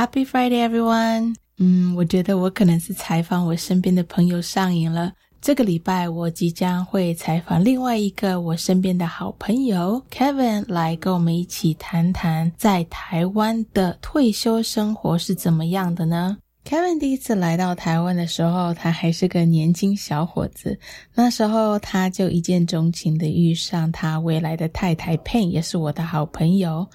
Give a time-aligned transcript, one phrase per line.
[0.00, 1.34] Happy Friday, everyone！
[1.58, 5.12] 嗯，我觉得我可能是采访我身边的朋友上瘾了。
[5.42, 20.78] 这个礼拜我即将会采访另外一个我身边的好朋友 Kevin，来跟我们一起谈谈在台湾的退休生活是怎么样的呢？Kevin 第一次来到台湾的时候，他还是个年轻小伙子。
[21.14, 26.88] 那时候他就一见钟情的遇上他未来的太太 Pen，也是我的好朋友。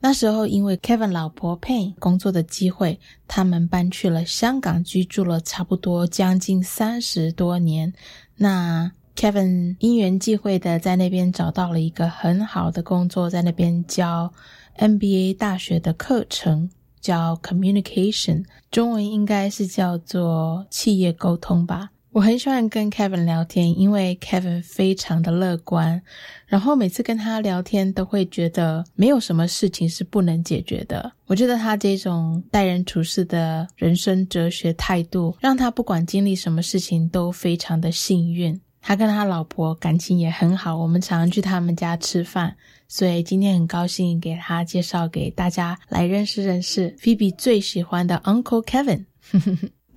[0.00, 7.92] 那时候，因为 Kevin 老婆 Payne 工作的机会，他们搬去了香港，居住了差不多将近三十多年。
[8.36, 14.32] 那 Kevin 因缘际会的在那边找到了一个很好的工作，在那边教
[14.76, 21.90] MBA 大学的课程，叫 Communication，中文应该是叫做企业沟通吧。
[22.10, 26.02] 我很喜欢跟 Kevin 聊天，因为 Kevin 非常的乐观，
[26.46, 31.12] 然后每次跟他聊天都会觉得没有什么事情是不能解决的。
[31.26, 38.58] 我觉得他这种待人处事的人生哲学态度，让他不管经历什么事情都非常的幸运。
[38.80, 42.56] 他跟他老婆感情也很好，我们常常去他们家吃饭，
[42.88, 49.04] 所以今天很高兴给他介绍给大家来认识认识 Phoebe 最喜欢的 Uncle Kevin。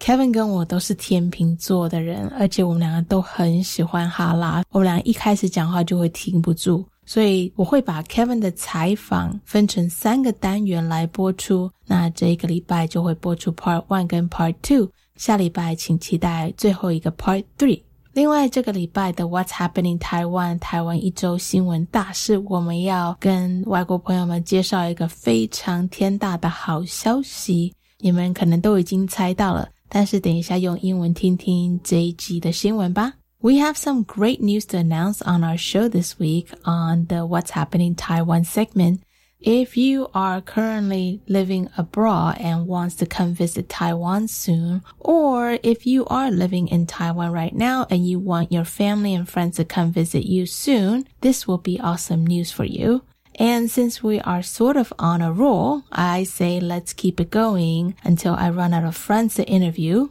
[0.01, 4.63] Kevin 跟我都是天秤座的人，而且我们两个都很喜欢哈拉。
[4.71, 11.69] 我们俩一开始讲话就会停不住，所以我会把 Kevin 的采访分成三个单元来播出。
[11.85, 17.83] 那这一个礼拜就会播出 Part One 跟 Part Two，下礼拜请期待最后一个 Part Three。
[18.13, 29.69] 另外，这个礼拜的 What's Happening Taiwan 台湾一周新闻大事，我们要跟外国朋友们介绍一个非常天大的好消息，你们可能都已经猜到了。
[29.90, 33.14] 但是等一下用英文听听这一集的新闻吧。
[33.40, 37.94] We have some great news to announce on our show this week on the What's Happening
[37.94, 39.00] Taiwan segment.
[39.38, 45.86] If you are currently living abroad and wants to come visit Taiwan soon, or if
[45.86, 49.64] you are living in Taiwan right now and you want your family and friends to
[49.64, 53.02] come visit you soon, this will be awesome news for you.
[53.41, 57.95] And since we are sort of on a roll, I say let's keep it going
[58.03, 60.09] until I run out of friends to interview.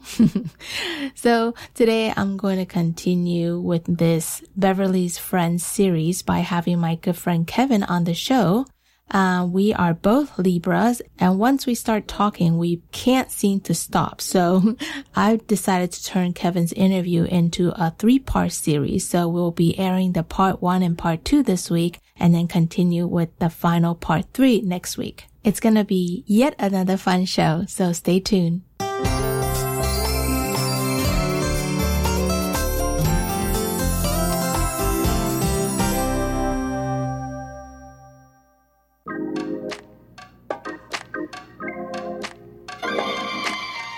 [1.14, 7.16] so today I'm going to continue with this Beverly's Friends series by having my good
[7.16, 8.66] friend Keven on the show.
[9.10, 14.20] Uh, we are both Libras, and once we start talking, we can't seem to stop.
[14.20, 14.76] So
[15.16, 19.06] I've decided to turn Keven's interview into a three-part series.
[19.06, 23.06] So we'll be airing the part one and part two this week, and then continue
[23.06, 25.26] with the final part three next week.
[25.42, 28.62] It's gonna be yet another fun show, so stay tuned.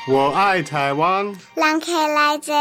[0.07, 2.53] I Taiwan，让客来者。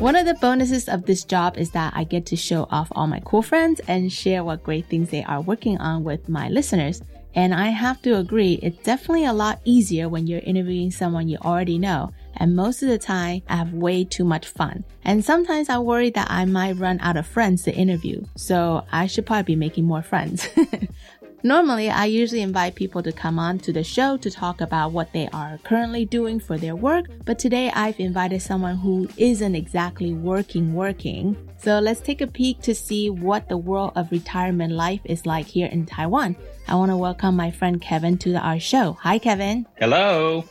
[0.00, 3.06] One of the bonuses of this job is that I get to show off all
[3.06, 7.00] my cool friends and share what great things they are working on with my listeners.
[7.36, 11.38] And I have to agree, it's definitely a lot easier when you're interviewing someone you
[11.38, 12.12] already know.
[12.36, 14.84] And most of the time, I have way too much fun.
[15.04, 18.22] And sometimes I worry that I might run out of friends to interview.
[18.36, 20.48] So I should probably be making more friends.
[21.41, 25.13] Normally, I usually invite people to come on to the show to talk about what
[25.13, 30.13] they are currently doing for their work, but today I've invited someone who isn't exactly
[30.13, 31.37] working working.
[31.57, 35.45] So let's take a peek to see what the world of retirement life is like
[35.45, 36.35] here in Taiwan.
[36.67, 38.97] I want to welcome my friend Keven to our show.
[39.01, 39.65] Hi, Keven.
[39.77, 40.43] Hello.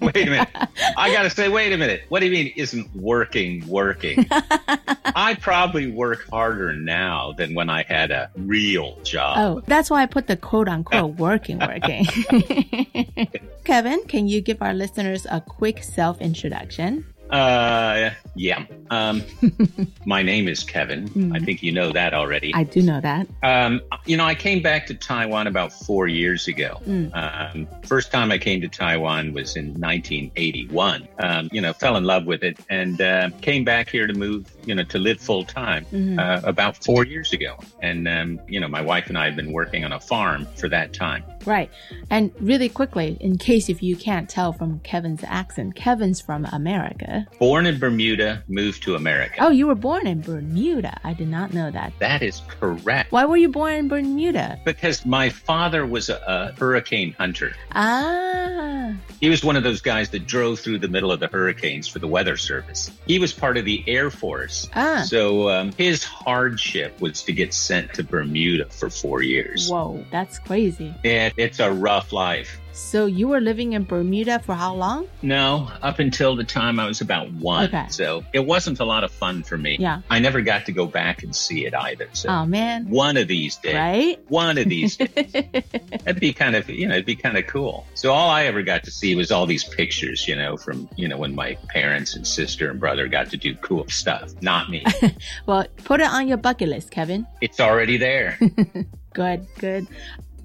[0.00, 0.48] Wait a minute.
[0.96, 2.02] I got to say, wait a minute.
[2.08, 4.26] What do you mean isn't working working?
[5.04, 9.38] I probably work harder now than when I had a real job.
[9.38, 12.04] Oh, that's why I put the quote unquote working working.
[13.64, 17.06] Keven, can you give our listeners a quick self introduction?
[17.30, 18.64] Uh, yeah.
[18.90, 19.22] Um,
[20.06, 21.32] my name is Keven.
[21.34, 22.52] I think you know that already.
[22.54, 23.26] I do know that.
[23.42, 26.80] Um, you know, I came back to Taiwan about four years ago.
[27.14, 31.08] Um, first time I came to Taiwan was in 1981.
[31.18, 34.50] Um, you know, fell in love with it and uh, came back here to move,
[34.64, 35.86] you know, to live full time
[36.18, 37.56] uh, about four years ago.
[37.82, 40.68] And, um, you know, my wife and I have been working on a farm for
[40.68, 41.24] that time.
[41.46, 41.70] Right.
[42.10, 47.26] And really quickly, in case if you can't tell from Keven's accent, Keven's from America.
[47.38, 49.36] Born in Bermuda, moved to America.
[49.38, 51.00] Oh, you were born in Bermuda.
[51.04, 51.92] I did not know that.
[52.00, 53.12] That is correct.
[53.12, 54.60] Why were you born in Bermuda?
[54.64, 57.54] Because my father was a, a hurricane hunter.
[57.72, 58.94] Ah.
[59.20, 61.98] He was one of those guys that drove through the middle of the hurricanes for
[61.98, 62.90] the weather service.
[63.06, 64.68] He was part of the Air Force.
[64.74, 65.04] Ah.
[65.06, 69.68] So um, his hardship was to get sent to Bermuda for four years.
[69.70, 70.94] Whoa, that's crazy.
[71.02, 72.60] It, it's a rough life.
[72.72, 75.08] So you were living in Bermuda for how long?
[75.22, 77.64] No, up until the time I was about one.
[77.68, 77.86] Okay.
[77.88, 79.78] So it wasn't a lot of fun for me.
[79.80, 80.02] Yeah.
[80.10, 82.06] I never got to go back and see it either.
[82.12, 82.86] So Oh man.
[82.90, 83.74] one of these days.
[83.74, 84.20] Right?
[84.28, 85.08] One of these days.
[85.32, 87.86] That'd be kind of, you know, it'd be kind of cool.
[87.94, 91.08] So all I ever got to see was all these pictures, you know, from, you
[91.08, 94.32] know, when my parents and sister and brother got to do cool stuff.
[94.42, 94.84] Not me.
[95.46, 97.26] Well, put it on your bucket list, Keven.
[97.40, 98.38] it's already there.
[99.14, 99.86] Good, good.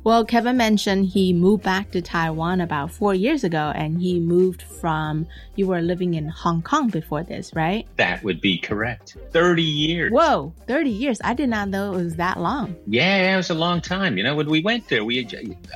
[0.04, 4.64] Well, Keven mentioned he moved back to Taiwan about four years ago and he moved
[4.64, 7.88] from, you were living in Hong Kong before this, right?
[7.98, 9.16] That would be correct.
[9.32, 10.12] 30 years.
[10.12, 11.22] Whoa, 30 years.
[11.24, 12.76] I did not know it was that long.
[12.88, 14.18] Yeah, it was a long time.
[14.18, 15.28] You know, when we went there, we,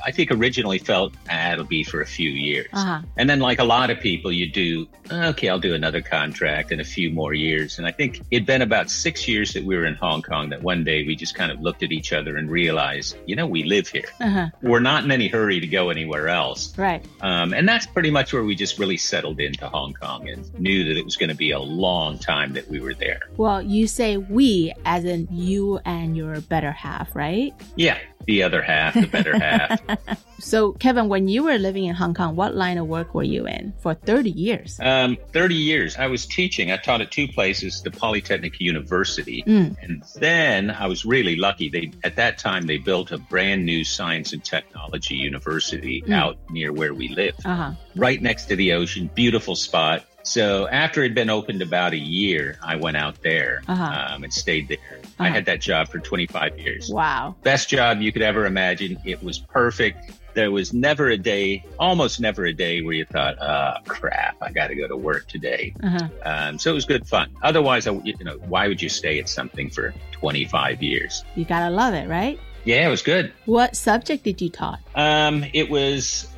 [0.04, 2.66] I think originally felt, ah, it'll be for a few years.
[2.72, 3.02] Uh huh.
[3.16, 6.80] And then, like a lot of people, you do, okay, I'll do another contract in
[6.80, 7.78] a few more years.
[7.78, 10.62] And I think it'd been about six years that we were in Hong Kong that
[10.62, 13.62] one day we just kind of looked at each other and realized, you know, we
[13.62, 14.02] live here.
[14.20, 14.46] Uh huh.
[14.62, 16.76] We're not in any hurry to go anywhere else.
[16.78, 17.04] Right.
[17.20, 20.84] Um, and that's pretty much where we just really settled into Hong Kong and knew
[20.84, 23.20] that it was going to be a long time that we were there.
[23.36, 27.52] Well, you say we as in you and your better half, right?
[27.76, 29.80] Yeah, the other half, the better half.
[30.38, 33.46] So, Keven, when you were living in Hong Kong, what line of work were you
[33.46, 34.78] in for 30 years?
[34.82, 35.96] Um, 30 years.
[35.96, 36.70] I was teaching.
[36.70, 39.42] I taught at two places, the Polytechnic University.
[39.46, 39.76] Mm.
[39.82, 41.68] And then I was really lucky.
[41.70, 46.12] They, at that time, they built a brand new science and technology university Mm.
[46.14, 47.70] out near where we live, Uh huh.
[47.96, 49.08] right next to the ocean.
[49.14, 50.04] Beautiful spot.
[50.22, 54.14] So after it had been opened about a year, I went out there Uh-huh.
[54.14, 54.78] um, and stayed there.
[55.18, 55.34] I Uh-huh.
[55.34, 56.90] had that job for 25 years.
[56.92, 57.36] Wow.
[57.42, 58.98] Best job you could ever imagine.
[59.04, 60.12] It was perfect.
[60.36, 64.52] There was never a day, almost never a day where you thought, "Ah, crap, I
[64.52, 66.08] got to go to work today." Uh huh.
[66.24, 67.30] Um, so it was good fun.
[67.42, 71.24] Otherwise, I, you know, why would you stay at something for 25 years?
[71.36, 72.38] You gotta love it, right?
[72.66, 73.32] Yeah, it was good.
[73.46, 74.80] What subject did you taught?
[74.94, 76.28] Um, it was,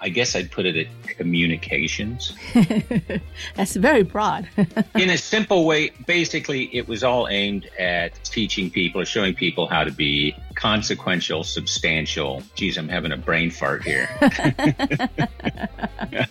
[0.00, 2.32] I guess I'd put it at communications.
[3.54, 4.48] That's very broad.
[4.94, 9.66] In a simple way, basically, it was all aimed at teaching people or showing people
[9.66, 12.40] how to be consequential, substantial.
[12.54, 14.08] Geez, I'm having a brain fart here.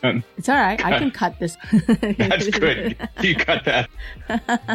[0.02, 0.84] Um, it's all right.
[0.86, 1.58] I can cut this.
[2.18, 2.96] That's good.
[3.20, 3.90] You got that.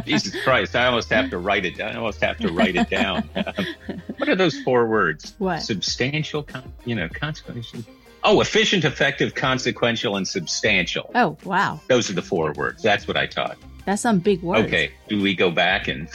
[0.06, 0.76] Jesus Christ!
[0.76, 1.78] I almost have to write it.
[1.78, 1.92] Down.
[1.92, 3.30] I almost have to write it down.
[3.34, 5.34] Um, what are those four words?
[5.38, 5.62] What?
[5.62, 6.42] Substantial.
[6.42, 7.80] Con- you know, consequential.
[8.24, 11.10] Oh, efficient, effective, consequential, and substantial.
[11.14, 11.80] Oh, wow.
[11.88, 12.82] Those are the four words.
[12.82, 13.56] That's what I taught.
[13.86, 14.66] That's some big words.
[14.66, 14.90] Okay.
[15.08, 16.08] Do we go back and,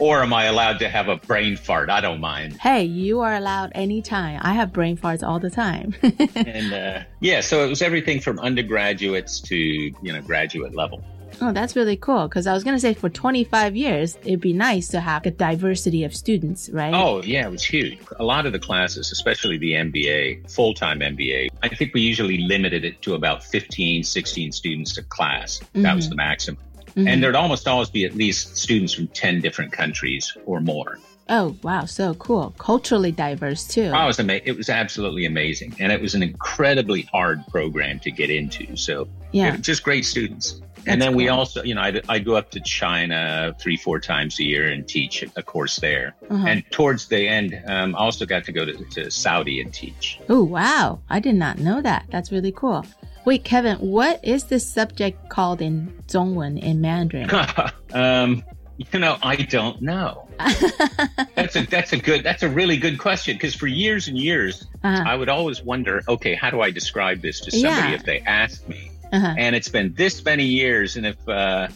[0.00, 1.90] or am I allowed to have a brain fart?
[1.90, 2.54] I don't mind.
[2.54, 4.40] Hey, you are allowed anytime.
[4.42, 5.94] I have brain farts all the time.
[6.34, 11.02] And uh, yeah, so it was everything from undergraduates to you know graduate level.
[11.40, 12.28] oh, that's really cool.
[12.28, 15.30] Because I was going to say for 25 years, it'd be nice to have a
[15.30, 16.94] diversity of students, right?
[16.94, 17.98] Oh, yeah, it was huge.
[18.18, 22.38] A lot of the classes, especially the MBA, full time MBA, I think we usually
[22.38, 25.60] limited it to about 15, 16 students a class.
[25.74, 26.58] That was the maximum.
[26.96, 27.08] Mhm.
[27.08, 30.98] And there'd almost always be at least students from 10 different countries or more.
[31.28, 31.84] Oh, wow.
[31.84, 32.54] So cool.
[32.58, 33.90] Culturally diverse, too.
[33.94, 35.74] Oh, it was, ama- it was absolutely amazing.
[35.78, 38.76] And it was an incredibly hard program to get into.
[38.76, 39.56] So yeah.
[39.56, 40.60] just great students.
[40.84, 44.00] That's and then we also, you know, I, I go up to China three, four
[44.00, 46.16] times a year and teach a course there.
[46.28, 46.44] Uh-huh.
[46.44, 50.18] And towards the end, um, I also got to go to, to Saudi and teach.
[50.28, 50.98] Oh, wow.
[51.08, 52.06] I did not know that.
[52.10, 52.84] That's really cool.
[53.24, 57.30] Wait, Keven, what is this subject called in Zhongwen in Mandarin?
[57.92, 58.42] um,
[58.78, 60.28] you know, I don't know.
[61.36, 64.66] that's a that's a good that's a really good question because for years and years
[64.82, 65.04] uh-huh.
[65.06, 67.94] I would always wonder, okay, how do I describe this to somebody yeah.
[67.94, 68.90] if they ask me?
[69.12, 69.34] Uh-huh.
[69.38, 71.68] And it's been this many years, and if uh,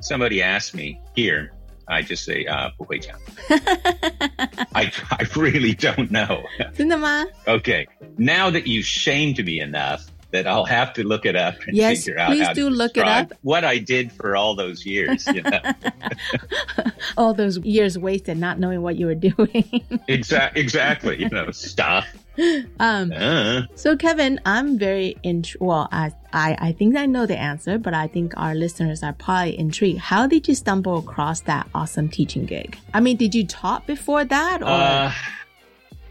[0.00, 1.52] somebody asks me here,
[1.88, 2.70] I just say uh,
[3.50, 6.44] I I really don't know.
[7.48, 11.76] Okay, now that you've shamed me enough that I'll have to look it up and
[11.76, 13.32] yes, figure out please how do to look it up.
[13.42, 15.26] what I did for all those years.
[15.26, 15.60] You know?
[17.16, 19.82] all those years wasted not knowing what you were doing.
[20.08, 21.20] exactly, exactly.
[21.20, 22.06] You know, stuff.
[22.80, 23.62] Um, uh.
[23.74, 25.86] So, Keven, I'm very int- well.
[25.92, 29.58] I, I I think I know the answer, but I think our listeners are probably
[29.58, 29.98] intrigued.
[29.98, 32.78] How did you stumble across that awesome teaching gig?
[32.94, 34.66] I mean, did you taught before that, or?
[34.68, 35.12] Uh,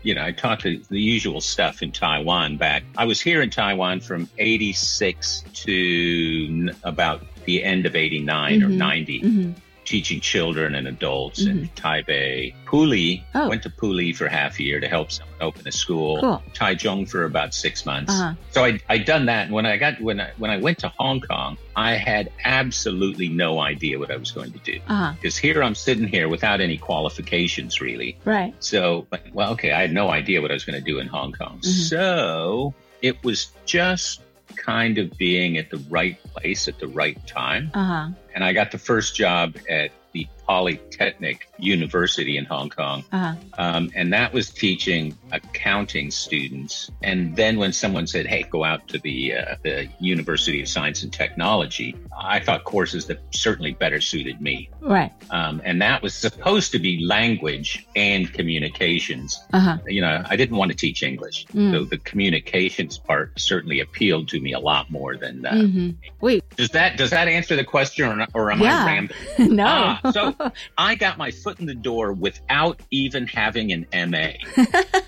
[0.04, 2.84] you know, I taught the, the usual stuff in Taiwan back.
[2.98, 9.22] I was here in Taiwan from 86 to about the end of 89 or 90,
[9.22, 9.54] Mhm.
[9.92, 12.54] Teaching children and adults in Taipei.
[12.66, 13.50] Puli, Oh.
[13.50, 16.22] went to Puli for half a year to help someone open a school.
[16.22, 16.42] Cool.
[16.54, 18.14] Taichung for about six months.
[18.14, 18.34] Uh-huh.
[18.52, 19.44] So I I done that.
[19.48, 23.28] And when I got when I when I went to Hong Kong, I had absolutely
[23.28, 24.80] no idea what I was going to do.
[25.16, 28.18] Because here I'm sitting here without any qualifications really.
[28.24, 28.54] Right.
[28.60, 31.34] So, well, okay, I had no idea what I was going to do in Hong
[31.34, 31.62] Kong.
[31.64, 34.22] So it was just
[34.56, 37.72] kind of being at the right place at the right time.
[37.74, 38.08] Uh huh.
[38.34, 43.04] And I got the first job at the Polytechnic University in Hong Kong.
[43.14, 43.36] Uh huh.
[43.58, 46.92] Um, and that was teaching accounting students.
[47.04, 51.04] And then when someone said, "Hey, go out to the uh, the University of Science
[51.04, 54.70] and Technology," I thought courses that certainly better suited me.
[54.82, 55.12] Right.
[55.30, 59.42] Um, and that was supposed to be language and communications.
[59.54, 59.78] Uh huh.
[59.88, 61.72] You know, I didn't want to teach English, Mm.
[61.72, 65.46] so the communications part certainly appealed to me a lot more than.
[65.46, 65.90] Uh, hmm
[66.20, 66.44] Wait.
[66.58, 68.84] Does that does that answer the question, or, or am Yeah.
[68.84, 69.56] I rambling?
[69.62, 69.66] no.
[69.68, 70.36] Ah, so
[70.78, 74.30] I got my foot in the door without even having an MA,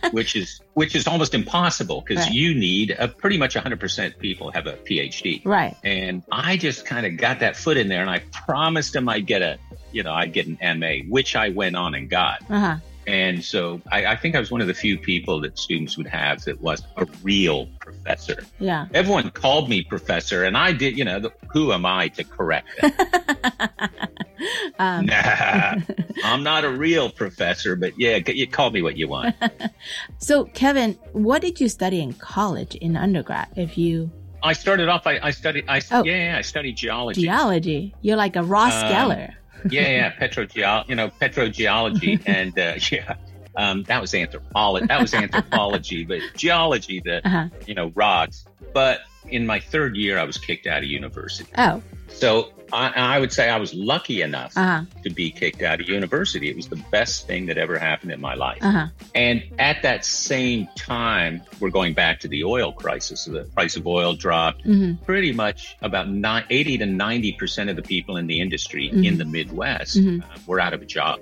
[0.11, 2.33] which is which is almost impossible because Right.
[2.33, 5.41] you need a pretty much 100% people have a PhD.
[5.45, 5.75] right.
[5.83, 9.27] And I just kind of got that foot in there and I promised them I'd
[9.27, 9.59] get a,
[9.91, 12.41] you know, I'd get an MA, which I went on and got.
[12.49, 12.75] Uh huh.
[13.05, 16.07] And so I, I think I was one of the few people that students would
[16.07, 18.45] have that was a real professor.
[18.61, 18.87] Yeah.
[18.93, 22.69] Everyone called me professor and I did, you know, the, who am I to correct
[22.81, 22.91] them?
[24.79, 25.75] Um, nah,
[26.23, 29.35] I'm not a real professor, but yeah, you call me what you want.
[30.17, 33.47] so, Keven, what did you study in college in undergrad?
[33.55, 36.03] If you I started off, I, I studied, I, Oh.
[36.03, 37.21] yeah, yeah, I studied geology.
[37.21, 39.33] geology, you're like a Ross Um, Geller.
[39.69, 43.15] yeah, yeah, petrogeology, you know, petrogeology, and uh, yeah,
[43.55, 44.87] um, that was anthropology.
[44.87, 47.47] That was anthropology, but geology, the Uh-huh.
[47.67, 48.45] you know rocks.
[48.73, 51.49] But in my third year, I was kicked out of university.
[51.57, 51.81] Oh.
[52.13, 54.81] So I, I would say I was lucky enough Uh huh.
[55.03, 56.49] to be kicked out of university.
[56.49, 58.59] It was the best thing that ever happened in my life.
[58.61, 58.87] Uh huh.
[59.13, 63.25] And at that same time, we're going back to the oil crisis.
[63.25, 64.61] The price of oil dropped.
[64.63, 69.05] hmm Pretty much about ni- 80 to 90% of the people in the industry Mhm.
[69.05, 70.21] in the Midwest Mhm.
[70.23, 71.19] uh, were out of a job.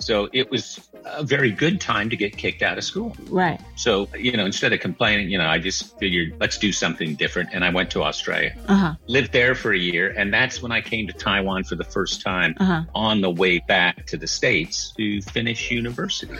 [0.00, 3.16] So it was a very good time to get kicked out of school.
[3.28, 3.60] Right.
[3.76, 7.50] So, you know, instead of complaining, you know, I just figured let's do something different.
[7.52, 8.94] And I went to Australia, Uh huh.
[9.08, 10.12] lived there for a year.
[10.16, 12.82] And that's when I came to Taiwan for the first time Uh huh.
[12.94, 16.34] on the way back to the States to finish university.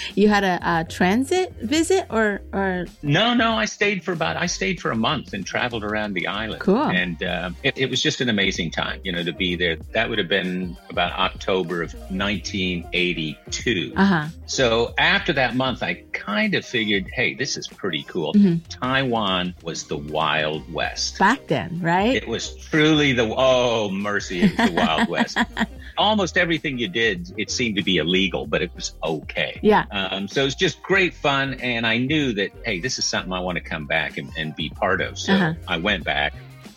[0.14, 4.46] you had a, a transit visit or or No, no, I stayed for about I
[4.46, 6.60] stayed for a month and traveled around the island.
[6.62, 6.84] Cool.
[6.84, 9.76] And uh, it, it was just an amazing time, you know, to be there.
[9.94, 11.94] That would have been about October of
[12.84, 13.92] 1982.
[13.96, 14.26] uh huh.
[14.46, 18.34] So after that month, I kind of figured, hey, this is pretty cool.
[18.34, 18.60] Mhm.
[18.68, 21.18] Taiwan was the Wild West.
[21.18, 22.14] Back then, right?
[22.16, 25.38] It was truly the oh mercy, it was the Wild West.
[25.98, 29.58] Almost everything you did, it seemed to be illegal, but it was okay.
[29.62, 29.84] yeah.
[29.90, 31.54] Um, so it's just great fun.
[31.54, 34.56] And I knew that, hey, this is something I want to come back and, and
[34.56, 35.18] be part of.
[35.18, 35.54] So Uh-huh.
[35.68, 36.32] I went back,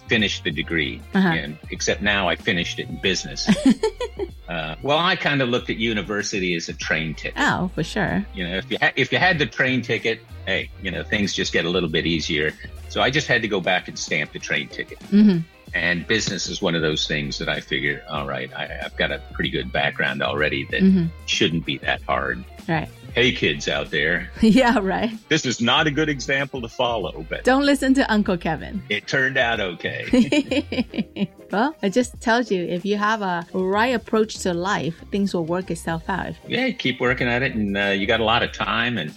[0.07, 1.27] finished the degree, Uh-huh.
[1.29, 3.47] and except now I finished it in business.
[4.53, 7.33] uh, well, I kind of looked at university as a train ticket.
[7.37, 8.25] Oh, for sure.
[8.35, 11.33] You know, if you, ha- if you had the train ticket, hey, you know, things
[11.33, 12.51] just get a little bit easier.
[12.89, 15.01] So I just had to go back and stamp the train ticket.
[15.03, 15.39] hmm
[15.73, 19.11] And business is one of those things that I figure, all right, I, I've got
[19.11, 22.43] a pretty good background already that hmm shouldn't be that hard.
[22.67, 22.89] Right.
[23.13, 24.79] Hey, kids out there, yeah.
[24.79, 25.11] Right.
[25.29, 28.81] this is not a good example to follow, but Don't listen to Uncle Keven.
[28.89, 31.29] it turned out okay.
[31.51, 35.45] well, it just tells you if you have a right approach to life, things will
[35.45, 36.33] work itself out.
[36.47, 39.11] yeah, keep working at it, and uh, you got a lot of time, and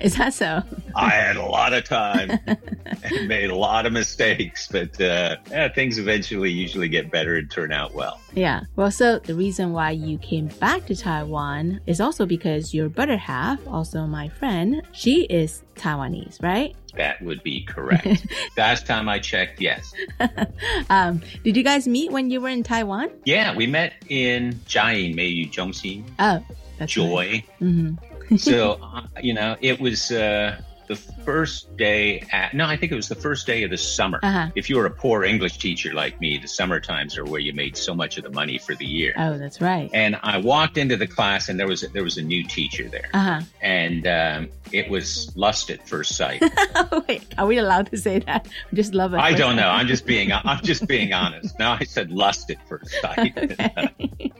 [0.00, 0.62] Is that so?
[0.96, 5.68] I had a lot of time and made a lot of mistakes, but uh, yeah,
[5.68, 8.18] things eventually usually get better and turn out well.
[8.32, 8.62] Yeah.
[8.76, 13.58] Well, so the reason why you came back to Taiwan is also because your half,
[13.66, 16.74] also my friend, she is Taiwanese, right?
[16.96, 18.26] That would be correct.
[18.56, 19.92] Last time I checked, yes.
[20.90, 23.10] um, did you guys meet when you were in Taiwan?
[23.24, 26.44] Yeah, we met in Jiayin Meiyu Zhongxin, Oh,
[26.78, 27.44] that's Joy.
[27.58, 27.94] hmm
[28.36, 32.96] so, uh, you know, it was uh, the first day at, no, I think it
[32.96, 34.18] was the first day of the summer.
[34.24, 34.50] Uh-huh.
[34.56, 37.52] If you were a poor English teacher like me, the summer times are where you
[37.52, 39.14] made so much of the money for the year.
[39.16, 39.88] Oh, that's right.
[39.94, 42.88] And I walked into the class, and there was a, there was a new teacher
[42.88, 43.40] there, Uh huh.
[43.62, 46.42] and um, it was lust at first sight.
[47.08, 48.48] Wait, are we allowed to say that?
[48.74, 49.18] Just love it.
[49.18, 49.68] I don't know.
[49.68, 51.56] I'm just being I'm just being honest.
[51.60, 53.32] Now I said lust at first sight.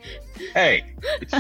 [0.55, 0.83] hey,
[1.21, 1.33] it's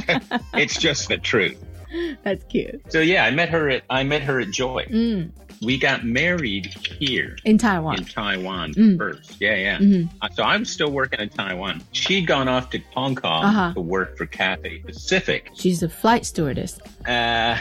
[0.54, 1.58] it's just the truth.
[2.24, 2.80] That's cute.
[2.88, 4.86] So yeah, I met her at I met her at Joy.
[4.90, 5.30] Mm.
[5.62, 7.98] We got married here In Taiwan.
[7.98, 8.96] in Taiwan Mm.
[8.96, 9.36] first.
[9.40, 9.78] Yeah, yeah.
[9.78, 10.08] Mhm.
[10.22, 11.82] Uh, So I'm still working in Taiwan.
[11.92, 13.74] She'd gone off to Hong Kong Uh-huh.
[13.74, 15.50] to work for Cathay Pacific.
[15.54, 16.78] She's a flight stewardess.
[17.06, 17.58] Uh,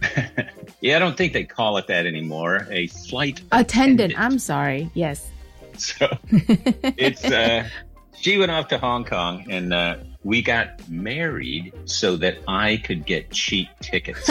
[0.80, 2.66] yeah, I don't think they call it that anymore.
[2.70, 4.12] A flight Attendant.
[4.12, 4.14] attendant.
[4.20, 4.90] I'm sorry.
[4.94, 5.30] Yes.
[5.78, 7.66] So it's uh,
[8.20, 13.06] she went off to Hong Kong and uh, we got married so that I could
[13.06, 14.28] get cheap tickets.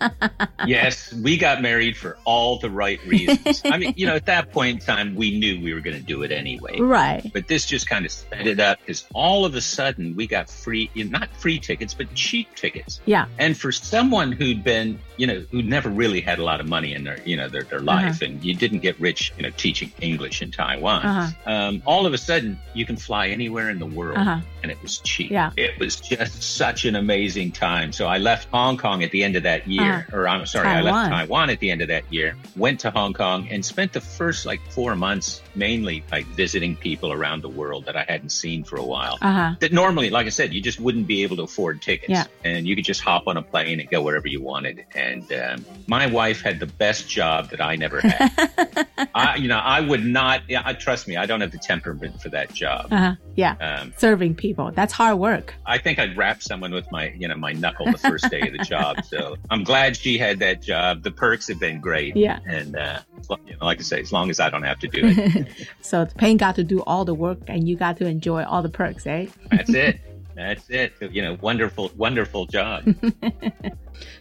[0.66, 3.62] yes, we got married for all the right reasons.
[3.64, 6.02] I mean, you know, at that point in time, we knew we were going to
[6.02, 6.78] do it anyway.
[6.80, 7.28] right.
[7.32, 10.48] But this just kind of sped it up because all of a sudden we got
[10.48, 13.00] free, not free tickets, but cheap tickets.
[13.04, 13.26] Yeah.
[13.38, 16.94] And for someone who'd been, you know, who'd never really had a lot of money
[16.94, 19.90] in their, you know, their, their life and you didn't get rich, you know, teaching
[20.00, 21.52] English in Taiwan, Uh-huh.
[21.52, 24.38] um, all of a sudden you can fly anywhere in the world Uh-huh.
[24.62, 25.30] and it was cheap.
[25.30, 25.50] Yeah.
[25.66, 27.92] It was just such an amazing time.
[27.92, 30.80] So I left Hong Kong at the end of that year, or I'm sorry, I
[30.80, 31.08] left Uh-huh.
[31.10, 31.18] Taiwan.
[31.26, 32.28] Taiwan at the end of that year,
[32.64, 37.10] went to Hong Kong and spent the first like four months mainly like visiting people
[37.12, 39.16] around the world that I hadn't seen for a while.
[39.20, 39.50] Uh huh.
[39.60, 42.24] That normally, like I said, you just wouldn't be able to afford tickets, Yeah.
[42.50, 44.76] and you could just hop on a plane and go wherever you wanted.
[44.94, 48.86] And um, my wife had the best job that I never had.
[49.14, 50.42] I, you know, I would not.
[50.48, 52.88] Yeah, I trust me, I don't have the temperament for that job.
[52.90, 53.14] Uh huh.
[53.34, 53.54] Yeah.
[53.60, 54.70] Um, Serving people.
[54.72, 55.54] That's hard work.
[55.66, 58.52] I think I'd wrap someone with my, you know, my knuckle the first day of
[58.52, 58.98] the job.
[59.10, 61.02] So I'm glad she had that job.
[61.02, 62.14] The perks have been great.
[62.14, 62.38] Yeah.
[62.46, 63.00] And, uh,
[63.46, 65.48] you know, like I say, as long as I don't have to do it,
[65.80, 68.62] so the pain got to do all the work and you got to enjoy all
[68.62, 69.26] the perks, eh?
[69.50, 70.00] that's it.
[70.36, 70.92] That's it.
[71.00, 72.94] You know, wonderful, wonderful job.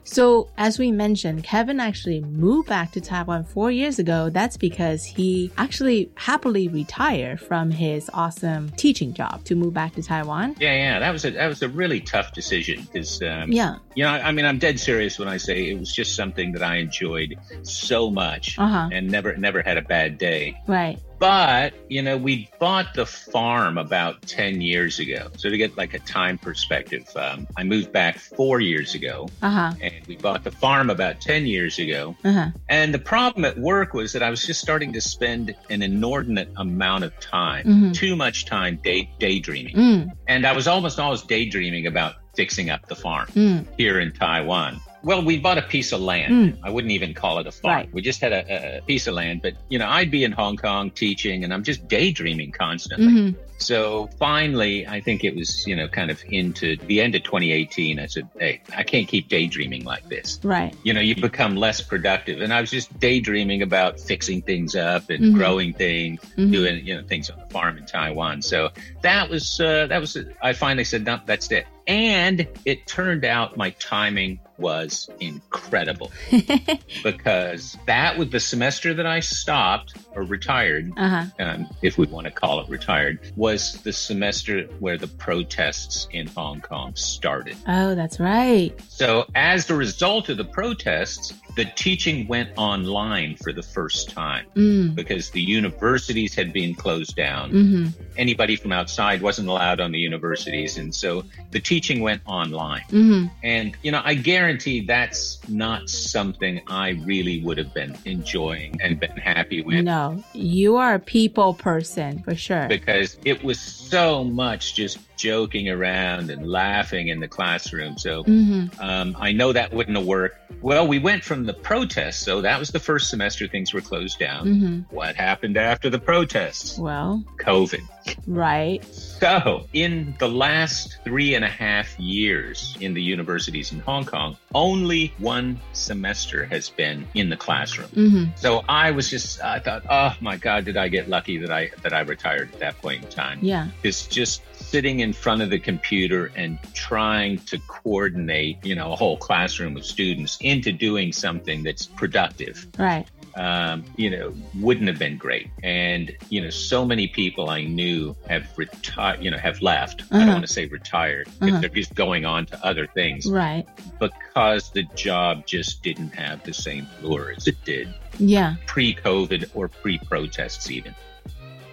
[0.04, 4.30] So, as we mentioned, Keven actually moved back to Taiwan four years ago.
[4.30, 10.04] That's because he actually happily retired from his awesome teaching job to move back to
[10.04, 10.56] Taiwan.
[10.60, 11.00] Yeah, yeah.
[11.00, 13.76] That was a that was a really tough decision because, um, Yeah.
[13.96, 16.64] you know, I mean, I'm dead serious when I say it was just something that
[16.64, 18.90] I enjoyed so much Uh huh.
[18.92, 20.60] and never never had a bad day.
[20.68, 20.98] Right.
[21.20, 25.28] But, you know, we bought the farm about 10 years ago.
[25.38, 29.69] So to get like a time perspective, um, I moved back four years ago Uh
[29.72, 29.76] huh.
[29.82, 32.16] and we bought the farm about 10 years ago.
[32.24, 32.48] Uh huh.
[32.70, 36.50] And the problem at work was that I was just starting to spend an inordinate
[36.58, 37.94] amount of time, Mhm.
[37.94, 39.76] too much time day, daydreaming.
[39.76, 44.12] Mm, And I was almost always daydreaming about fixing up the farm mm, here in
[44.14, 44.80] Taiwan.
[45.04, 46.34] Well, we bought a piece of land.
[46.34, 46.58] Mm.
[46.64, 47.76] I wouldn't even call it a farm.
[47.76, 47.94] Right.
[47.94, 50.58] We just had a, a piece of land, but you know, I'd be in Hong
[50.58, 53.32] Kong teaching and I'm just daydreaming constantly.
[53.32, 57.24] hmm So finally, I think it was, you know, kind of into the end of
[57.24, 58.00] 2018.
[58.00, 60.40] I said, Hey, I can't keep daydreaming like this.
[60.44, 60.76] Right.
[60.84, 62.42] You know, you become less productive.
[62.42, 65.34] And I was just daydreaming about fixing things up and Mhm.
[65.34, 66.52] growing things, Mhm.
[66.52, 68.42] doing, you know, things on the farm in Taiwan.
[68.42, 68.70] So
[69.02, 71.68] that was, uh, that was, I finally said, no, that's it.
[71.88, 76.12] And it turned out my timing was incredible
[77.04, 81.26] because that was the semester that I stopped or retired, uh huh.
[81.40, 86.28] um, if we want to call it retired, was the semester where the protests in
[86.28, 87.56] Hong Kong started.
[87.68, 88.74] Oh, that's right.
[88.90, 94.46] So, as a result of the protests, the teaching went online for the first time
[94.56, 97.50] Mm, because the universities had been closed down.
[97.52, 100.78] hmm Anybody from outside wasn't allowed on the universities.
[100.78, 102.84] And so the teaching went online.
[102.90, 108.78] hmm And, you know, I guarantee that's not something I really would have been enjoying
[108.82, 109.84] and been happy with.
[109.84, 112.68] No, you are a people person for sure.
[112.68, 117.98] because it was so much just joking around and laughing in the classroom.
[117.98, 120.38] So hmm um, I know that wouldn't have worked.
[120.62, 124.18] Well, we went from the protests, so that was the first semester things were closed
[124.20, 124.48] down.
[124.48, 126.78] hmm What happened after the protests?
[126.78, 127.82] Well, COVID.
[128.28, 128.84] right.
[128.86, 134.38] So, in the last three and a half years in the universities in Hong Kong,
[134.56, 137.90] only one semester has been in the classroom.
[137.90, 141.52] hmm So I was just, I thought, oh my God, did I get lucky that
[141.52, 143.40] I that I retired at that point in time?
[143.42, 143.68] Yeah.
[143.84, 148.96] It's just sitting in front of the computer and trying to coordinate, you know, a
[148.96, 152.68] whole classroom of students into doing something that's productive.
[152.78, 153.06] Right.
[153.36, 155.50] um, you know, wouldn't have been great.
[155.64, 160.02] And you know, so many people I knew have retired, you know, have left.
[160.02, 160.18] Uh-huh.
[160.18, 161.62] I don't want to say retired because uh-huh.
[161.62, 163.66] they're just going on to other things, right?
[164.00, 169.68] Because the job just didn't have the same lure as it did, yeah, pre-COVID or
[169.68, 170.94] pre-protests even.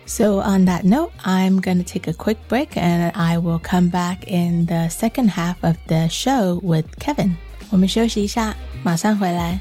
[0.07, 3.88] So, on that note, I'm going to take a quick break and I will come
[3.88, 7.37] back in the second half of the show with Keven.
[7.71, 9.59] 我们休息一下，马上回来。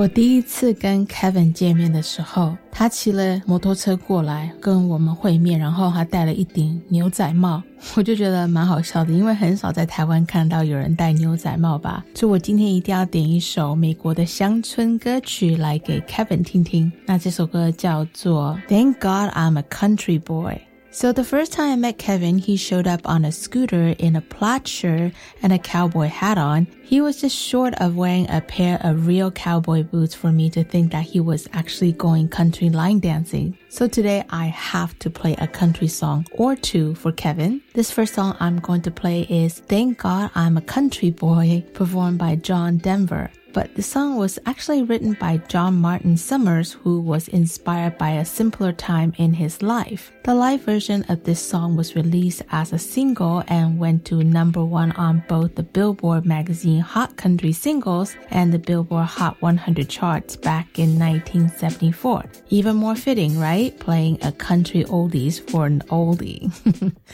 [0.00, 7.62] 我第一次跟 Kevin 见面的时候，他骑了摩托车过来跟我们会面，然后他戴了一顶牛仔帽，
[7.94, 12.02] 我就觉得蛮好笑的，因为很少在台湾看到有人戴牛仔帽吧。
[12.14, 16.90] 所以我今天一定要点一首美国的乡村歌曲来给 Kevin 听听。
[17.04, 20.54] 那这首歌叫做《Thank God I'm a Country Boy》。
[20.92, 24.66] So the first time I met Keven, he showed up on a scooter in a plaid
[24.66, 26.66] shirt and a cowboy hat on.
[26.82, 30.64] He was just short of wearing a pair of real cowboy boots for me to
[30.64, 33.56] think that he was actually going country line dancing.
[33.68, 37.62] So today I have to play a country song or two for Keven.
[37.74, 42.18] This first song I'm going to play is Thank God I'm a Country Boy, performed
[42.18, 47.28] by John Denver but the song was actually written by John Martin Sommers, who was
[47.28, 50.12] inspired by a simpler time in his life.
[50.24, 54.64] The live version of this song was released as a single and went to number
[54.64, 60.36] one on both the Billboard magazine Hot Country Singles and the Billboard Hot 100 charts
[60.36, 62.24] back in 1974.
[62.50, 63.78] Even more fitting, right?
[63.78, 66.50] Playing a country oldies for an oldie.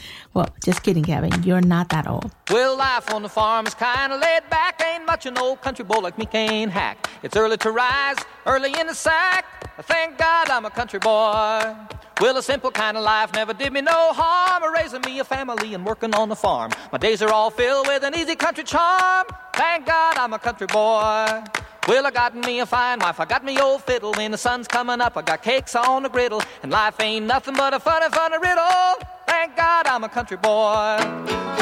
[0.37, 1.41] well, just kidding, Keven.
[1.41, 2.31] You're not that old.
[2.51, 4.79] Well, life on the farm is kind of laid back.
[4.85, 7.09] Ain't much an old country boy like me can't hack.
[7.23, 9.45] It's early to rise, early in the sack.
[9.81, 11.75] Thank God I'm a country boy.
[12.21, 14.71] Well, a simple kind of life never did me no harm.
[14.73, 16.69] Raising me a family and working on the farm.
[16.91, 19.25] My days are all filled with an easy country charm.
[19.53, 21.43] Thank God I'm a country boy.
[21.87, 24.11] Well, I got me a fine wife, I got me old fiddle.
[24.11, 26.41] When the sun's coming up, I got cakes on the griddle.
[26.61, 29.07] And life ain't nothing but a funny, funny riddle.
[29.25, 30.97] Thank God I'm a country boy.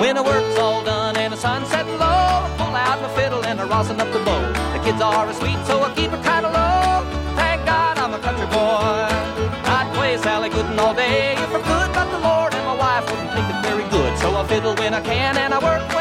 [0.01, 3.45] When the work's all done and the sun's setting low, I pull out my fiddle
[3.45, 4.41] and I rosin up the bow.
[4.73, 7.05] The kids are asleep, so I keep it kinda low.
[7.35, 9.05] Thank God I'm a country boy.
[9.77, 13.05] I'd play Sally Gooden all day if I could, but the Lord and my wife
[13.11, 14.17] wouldn't think it very good.
[14.17, 15.94] So I fiddle when I can and I work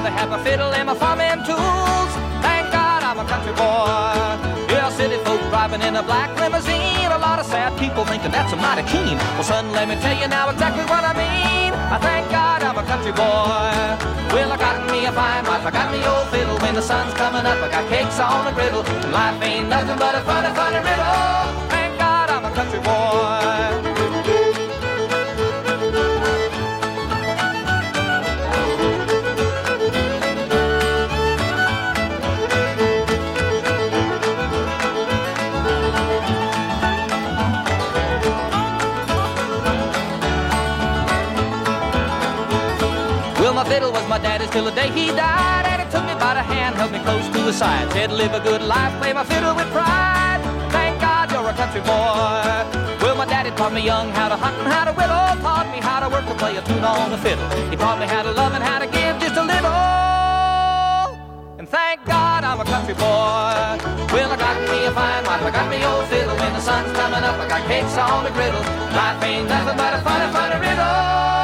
[0.00, 0.12] fools.
[0.12, 2.12] I'd have my fiddle and my farming tools.
[2.42, 4.72] Thank God I'm a country boy.
[4.72, 7.10] Yeah, city folk driving in a black limousine.
[7.10, 9.16] A lot of sad people thinking that's a mighty keen.
[9.36, 11.72] Well, son, let me tell you now exactly what I mean.
[11.74, 13.66] I thank God I'm a country boy.
[14.32, 16.58] Well, I got me a fine wife, I got me old fiddle.
[16.58, 18.84] When the sun's coming up, I got cakes on the griddle.
[19.10, 21.79] life ain't nothing but a funny, funny riddle.
[44.50, 45.66] Till the day he died.
[45.66, 47.90] And he took me by the hand, held me close to his side.
[47.92, 50.40] Said, live a good life, play my fiddle with pride.
[50.70, 52.42] Thank God you're a country boy.
[53.02, 55.42] Well, my daddy taught me young how to hunt and how to whittle.
[55.42, 57.46] Taught me how to work to play a tune on the fiddle.
[57.70, 59.70] He taught me how to love and how to give just a little.
[61.58, 63.54] And thank God I'm a country boy.
[64.12, 66.36] Well, I got me a fine wife, I got me old fiddle.
[66.36, 68.62] When the sun's coming up, I got cakes on the griddle.
[68.98, 71.39] Life ain't nothing but a funny, funny riddle.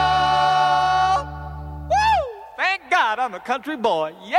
[3.26, 4.14] I'm a country boy.
[4.24, 4.38] Yes!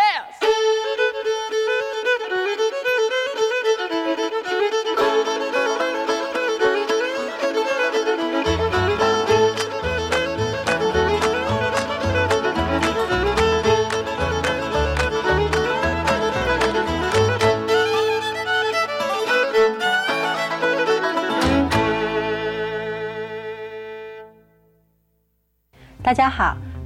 [26.02, 26.67] 大家好。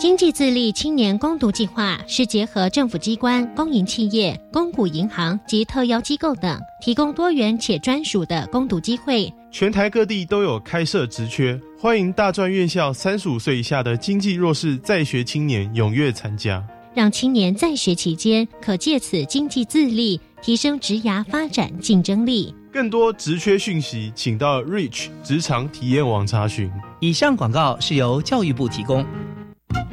[0.00, 9.30] 经济自立青年攻读计划是结合政府机关、公营企业、公股银行及特邀机构等，提供多元且专属的攻读机会。
[9.50, 22.54] 全台各地都有开设职缺，欢迎大专院校三十五岁以下的经济弱势在学青年踊跃参加，让青年在学期间可借此经济自立，提升职涯发展竞争力。
[22.72, 26.70] 更多职缺讯息，请到 Reach 职场体验网查询。
[27.00, 29.04] 以上广告是由教育部提供。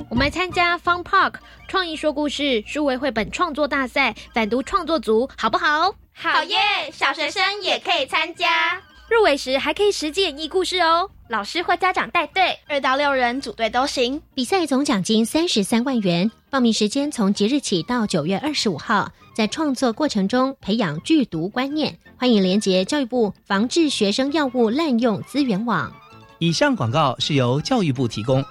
[0.10, 1.34] 我们参加 Fun Park
[1.68, 5.94] 创意说故事数位绘本创作大赛，反读创作组好不好？
[6.14, 6.58] 好耶！
[6.94, 11.10] 小学生也可以参加，入围时还可以实际演绎故事哦。
[11.28, 14.22] 老师或家长带队，二到六人组队都行。
[14.34, 19.12] 比赛总奖金三十三万元，报名时间从即日起到九月二十五号。
[19.36, 25.92] 在创作过程中培养剧毒观念，欢迎连接教育部防治学生药物滥用资源网。
[26.40, 28.44] 以上广告是由教育部提供。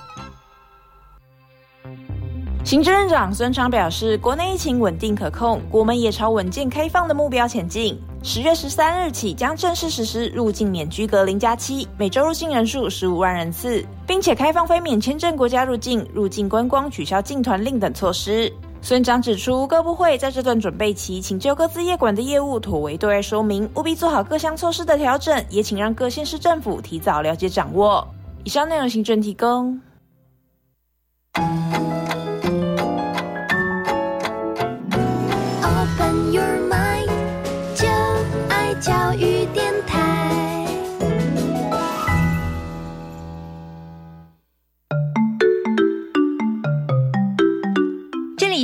[2.66, 7.96] 行政院长孙昌表示，国内疫情稳定可控，国门也朝稳健开放的目标前进。
[8.24, 18.52] 十月十三日起将正式实施入境免居隔零加七，每周入境人数十五万人次，并且开放非免签证国家入境、入境观光取消进团令等措施。
[18.82, 28.04] 孙长指出，各部会在这段准备期，请就各自业管的业务妥为对外说明，务必做好各项措施的调整，也请让各县市政府提早了解掌握。
[28.42, 29.80] 以上内容，行政提供。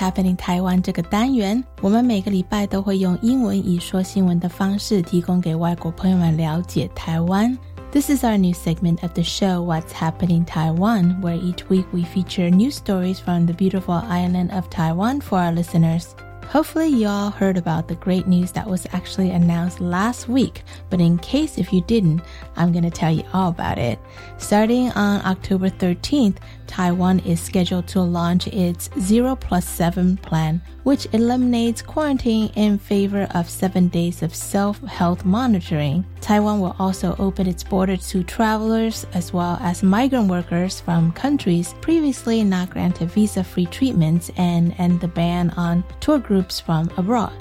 [0.00, 7.56] Happening 台湾这个单元，我们每个礼拜都会用英文以说新闻的方式，提供给外国朋友们了解台湾。
[7.92, 12.50] This is our new segment of the show, What's Happening Taiwan, where each week we feature
[12.50, 16.14] news stories from the beautiful island of Taiwan for our listeners.
[16.52, 21.00] Hopefully, you all heard about the great news that was actually announced last week, but
[21.00, 22.20] in case if you didn't,
[22.56, 23.98] I'm going to tell you all about it.
[24.38, 26.36] Starting on October 13th,
[26.67, 33.27] Taiwan is scheduled to launch its 0 plus 7 plan, which eliminates quarantine in favor
[33.35, 36.05] of seven days of self health monitoring.
[36.21, 41.73] Taiwan will also open its border to travelers as well as migrant workers from countries
[41.81, 47.33] previously not granted visa free treatments and end the ban on tour groups from abroad.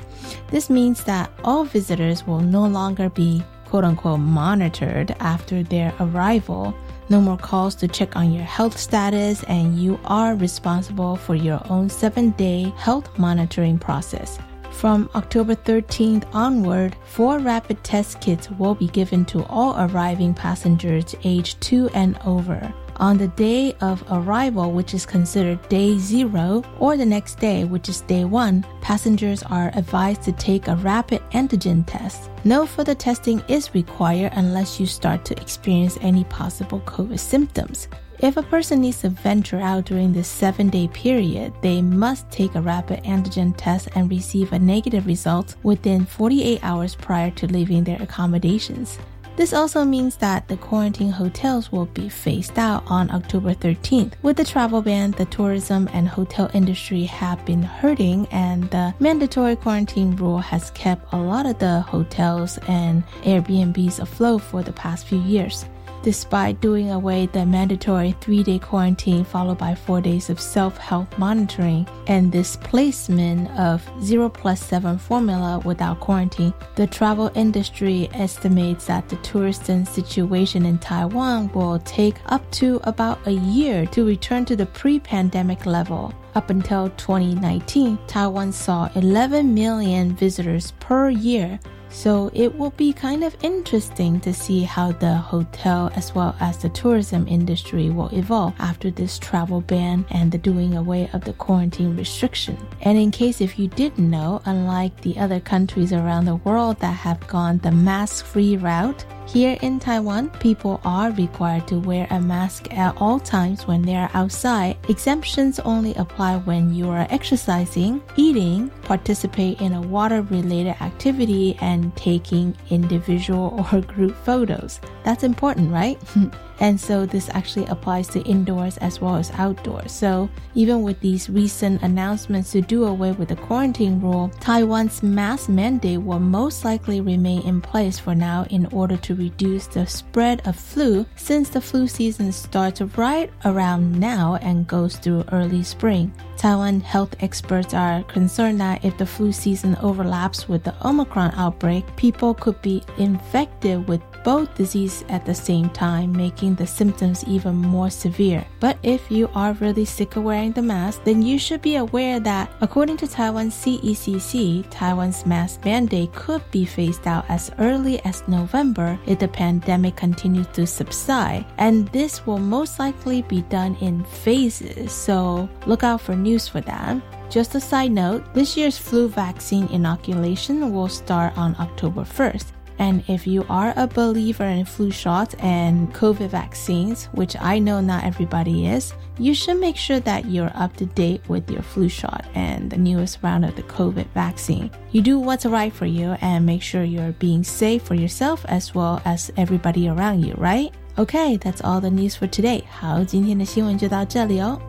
[0.48, 6.74] This means that all visitors will no longer be quote unquote monitored after their arrival
[7.10, 11.60] no more calls to check on your health status, and you are responsible for your
[11.68, 14.38] own seven day health monitoring process.
[14.72, 21.14] From October 13th onward, four rapid test kits will be given to all arriving passengers
[21.24, 22.72] aged 2 and over.
[23.00, 27.88] On the day of arrival, which is considered day zero, or the next day, which
[27.88, 32.28] is day one, passengers are advised to take a rapid antigen test.
[32.44, 37.88] No further testing is required unless you start to experience any possible COVID symptoms.
[38.18, 42.54] If a person needs to venture out during this seven day period, they must take
[42.54, 47.82] a rapid antigen test and receive a negative result within 48 hours prior to leaving
[47.82, 48.98] their accommodations.
[49.40, 54.12] This also means that the quarantine hotels will be phased out on October 13th.
[54.20, 59.56] With the travel ban, the tourism and hotel industry have been hurting, and the mandatory
[59.56, 65.06] quarantine rule has kept a lot of the hotels and Airbnbs afloat for the past
[65.06, 65.64] few years.
[66.02, 71.18] Despite doing away the mandatory three day quarantine followed by four days of self health
[71.18, 78.86] monitoring and this placement of 0 plus 7 formula without quarantine, the travel industry estimates
[78.86, 84.44] that the tourism situation in Taiwan will take up to about a year to return
[84.44, 86.14] to the pre pandemic level.
[86.36, 91.58] Up until 2019, Taiwan saw 11 million visitors per year,
[91.90, 96.58] so it will be kind of interesting to see how the hotel as well as
[96.58, 101.32] the tourism industry will evolve after this travel ban and the doing away of the
[101.34, 102.56] quarantine restriction.
[102.82, 106.92] And in case if you didn't know, unlike the other countries around the world that
[106.92, 112.20] have gone the mask free route, here in Taiwan, people are required to wear a
[112.20, 114.76] mask at all times when they are outside.
[114.88, 121.94] Exemptions only apply when you are exercising, eating, participate in a water related activity, and
[121.94, 124.80] taking individual or group photos.
[125.04, 125.96] That's important, right?
[126.60, 129.92] And so this actually applies to indoors as well as outdoors.
[129.92, 135.48] So even with these recent announcements to do away with the quarantine rule, Taiwan's mask
[135.48, 140.46] mandate will most likely remain in place for now in order to reduce the spread
[140.46, 146.12] of flu since the flu season starts right around now and goes through early spring.
[146.36, 151.84] Taiwan health experts are concerned that if the flu season overlaps with the Omicron outbreak,
[151.96, 157.54] people could be infected with both diseases at the same time, making the symptoms even
[157.54, 158.44] more severe.
[158.60, 162.20] But if you are really sick of wearing the mask, then you should be aware
[162.20, 168.26] that according to Taiwan's CECC, Taiwan's mask mandate could be phased out as early as
[168.28, 171.46] November if the pandemic continues to subside.
[171.58, 176.60] And this will most likely be done in phases, so look out for news for
[176.62, 177.00] that.
[177.30, 182.46] Just a side note, this year's flu vaccine inoculation will start on October 1st.
[182.79, 187.79] And if you are a believer in flu shots and COVID vaccines, which I know
[187.79, 191.87] not everybody is, you should make sure that you're up to date with your flu
[191.87, 194.69] shot and the newest round of the COVID vaccine.
[194.91, 198.75] You do what's right for you and make sure you're being safe for yourself as
[198.75, 200.73] well as everybody around you, right?
[200.97, 202.63] Okay, that's all the news for today.
[202.69, 204.59] 好，今天的新闻就到这里哦。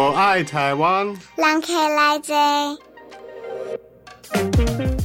[0.00, 1.14] 我爱台湾.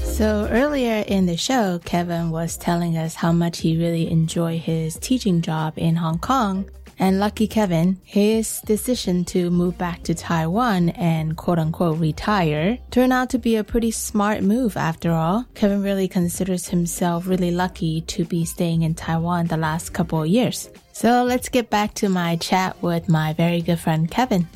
[0.05, 4.97] So earlier in the show, Keven was telling us how much he really enjoyed his
[5.01, 6.63] teaching job in Hong Kong.
[6.97, 13.11] And lucky Keven, his decision to move back to Taiwan and quote unquote retire turned
[13.11, 15.45] out to be a pretty smart move after all.
[15.55, 20.29] Keven really considers himself really lucky to be staying in Taiwan the last couple of
[20.29, 20.69] years.
[20.93, 24.47] So let's get back to my chat with my very good friend Keven.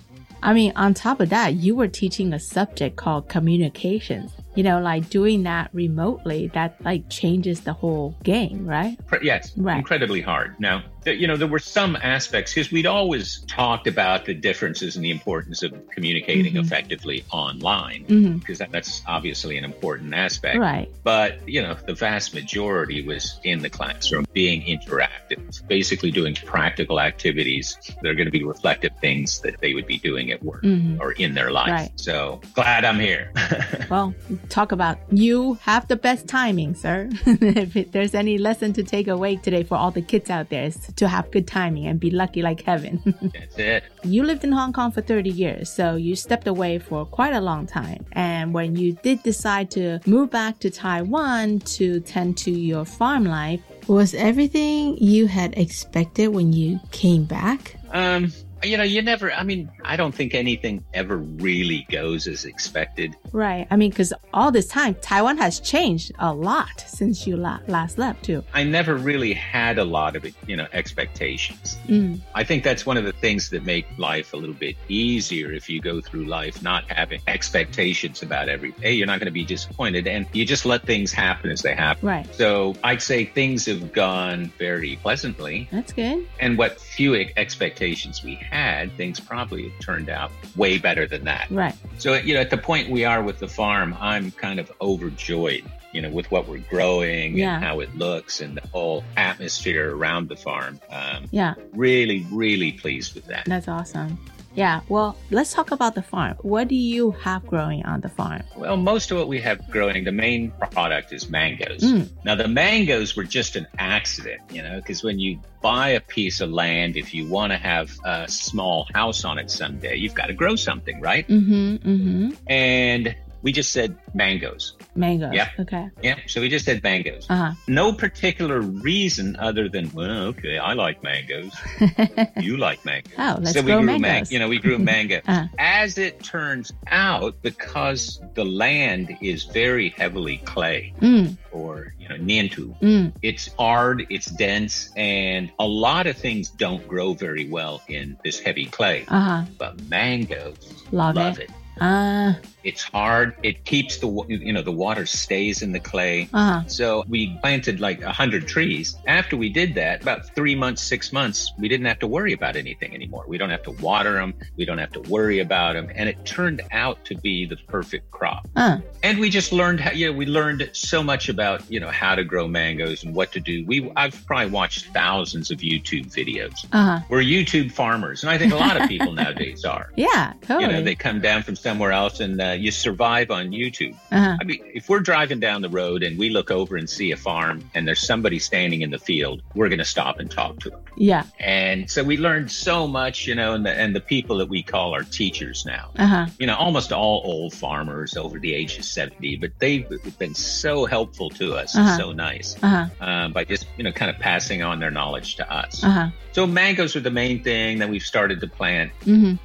[0.42, 4.32] I mean, on top of that, you were teaching a subject called communications.
[4.56, 8.98] You know, like doing that remotely, that like changes the whole game, right?
[9.22, 9.78] Yes, Right.
[9.78, 10.56] incredibly hard.
[10.60, 10.84] Now,
[11.18, 15.12] you know, there were some aspects because we'd always talked about the differences and the
[15.12, 16.64] importance of communicating Mhm.
[16.66, 20.58] effectively online because that, that's obviously an important aspect.
[20.58, 20.90] Right.
[21.04, 27.00] But, you know, the vast majority was in the classroom being interactive, basically doing practical
[27.00, 30.64] activities that are going to be reflective things that they would be doing at work
[30.64, 31.00] Mhm.
[31.00, 31.70] or in their life.
[31.72, 31.92] Right.
[31.96, 33.32] So glad I'm here.
[33.90, 34.14] Well,
[34.50, 37.10] talk about you have the best timing, sir.
[37.26, 40.78] if there's any lesson to take away today for all the kids out there, is
[41.00, 43.02] to have good timing and be lucky like Keven.
[43.34, 43.84] That's it.
[44.04, 47.42] you lived in Hong Kong for 30 years, so you stepped away for quite a
[47.42, 48.06] long time.
[48.14, 53.26] And when you did decide to move back to Taiwan to tend to your farm
[53.26, 57.76] life, was everything you had expected when you came back?
[57.92, 58.32] Um,
[58.64, 63.16] you know, you never, I mean, I don't think anything ever really goes as expected.
[63.32, 63.68] Right.
[63.70, 67.98] I mean, because all this time, Taiwan has changed a lot since you la- last
[67.98, 68.44] left, too.
[68.54, 71.78] I never really had a lot of, you know, expectations.
[71.88, 72.22] Mm.
[72.36, 75.70] I think that's one of the things that make life a little bit easier if
[75.70, 78.82] you go through life not having expectations about everything.
[78.82, 81.76] Hey, you're not going to be disappointed and you just let things happen as they
[81.76, 82.08] happen.
[82.08, 82.36] Right.
[82.36, 85.68] So I'd say things have gone very pleasantly.
[85.72, 86.28] That's good.
[86.40, 91.50] And what few expectations we had, things probably have turned out way better than that.
[91.50, 91.76] Right.
[91.98, 95.64] So, you know, at the point we are with the farm, I'm kind of overjoyed
[95.92, 97.56] you know, with what we're growing Yeah.
[97.56, 100.80] and how it looks and the whole atmosphere around the farm.
[100.92, 101.56] Um, Yeah.
[101.74, 103.46] Really, really pleased with that.
[103.46, 104.20] That's awesome.
[104.60, 104.82] Yeah.
[104.90, 106.36] Well, let's talk about the farm.
[106.42, 108.42] What do you have growing on the farm?
[108.58, 111.80] Well, most of what we have growing, the main product is mangoes.
[111.80, 112.10] Mm.
[112.26, 116.42] Now, the mangoes were just an accident, you know, because when you buy a piece
[116.42, 120.26] of land, if you want to have a small house on it someday, you've got
[120.26, 121.26] to grow something, right?
[121.26, 121.76] Mm-hmm.
[121.76, 122.32] Mm-hmm.
[122.48, 124.74] And we just said mangoes.
[124.96, 125.34] Mangoes.
[125.34, 125.50] Yeah.
[125.60, 125.90] Okay.
[126.04, 126.18] Yeah.
[126.28, 127.26] So we just said mangoes.
[127.30, 127.54] Uh-huh.
[127.68, 131.54] No particular reason other than, well, okay, I like mangoes.
[132.40, 133.14] you like mangoes.
[133.18, 134.32] Oh, let's so we grow grew man- mangoes.
[134.32, 135.22] you know, we grew mango.
[135.28, 135.48] Uh.
[135.58, 141.38] As it turns out, because the land is very heavily clay Mm.
[141.52, 143.14] or, you know, nientu, Mm.
[143.22, 148.40] it's hard, it's dense, and a lot of things don't grow very well in this
[148.40, 149.06] heavy clay.
[149.08, 149.44] Uh-huh.
[149.58, 151.44] But mangoes Love, love it.
[151.50, 151.52] it.
[151.82, 152.40] Ah.
[152.64, 153.36] It's hard.
[153.42, 156.30] It keeps the you know the water stays in the clay.
[156.34, 156.68] Uh-huh.
[156.68, 158.98] So we planted like a hundred trees.
[159.08, 162.56] After we did that, about three months, six months, we didn't have to worry about
[162.58, 163.24] anything anymore.
[163.28, 164.34] We don't have to water them.
[164.58, 168.12] We don't have to worry about them, and it turned out to be the perfect
[168.12, 168.48] crop.
[168.56, 168.80] Uh.
[169.04, 172.14] And we just learned how you know we learned so much about you know how
[172.16, 173.66] to grow mangoes and what to do.
[173.66, 176.66] We I've probably watched thousands of YouTube videos.
[176.74, 177.00] Uh-huh.
[177.10, 179.92] We're YouTube farmers, and I think a lot of people nowadays are.
[180.00, 180.34] Yeah.
[180.42, 180.64] Totally.
[180.64, 183.94] You know, they come down from somewhere else and uh, you survive on YouTube.
[184.12, 184.36] Uh-huh.
[184.42, 187.18] I mean, if we're driving down the road and we look over and see a
[187.18, 190.72] farm and there's somebody standing in the field, we're going to stop and talk to
[190.72, 190.80] them.
[190.98, 191.24] Yeah.
[191.40, 194.64] And so we learned so much, you know, and the, and the people that we
[194.64, 196.26] call our teachers now, Uh-huh.
[196.40, 199.86] you know, almost all old farmers over the age of 70, but they've
[200.18, 201.98] been so helpful to us, Uh-huh.
[201.98, 202.88] so nice, Uh-huh.
[203.00, 205.84] uh, by just, you know, kind of passing on their knowledge to us.
[205.84, 206.10] Uh-huh.
[206.32, 208.92] So mangoes are the main thing that we've started to plant.
[209.06, 209.36] Mm-hmm.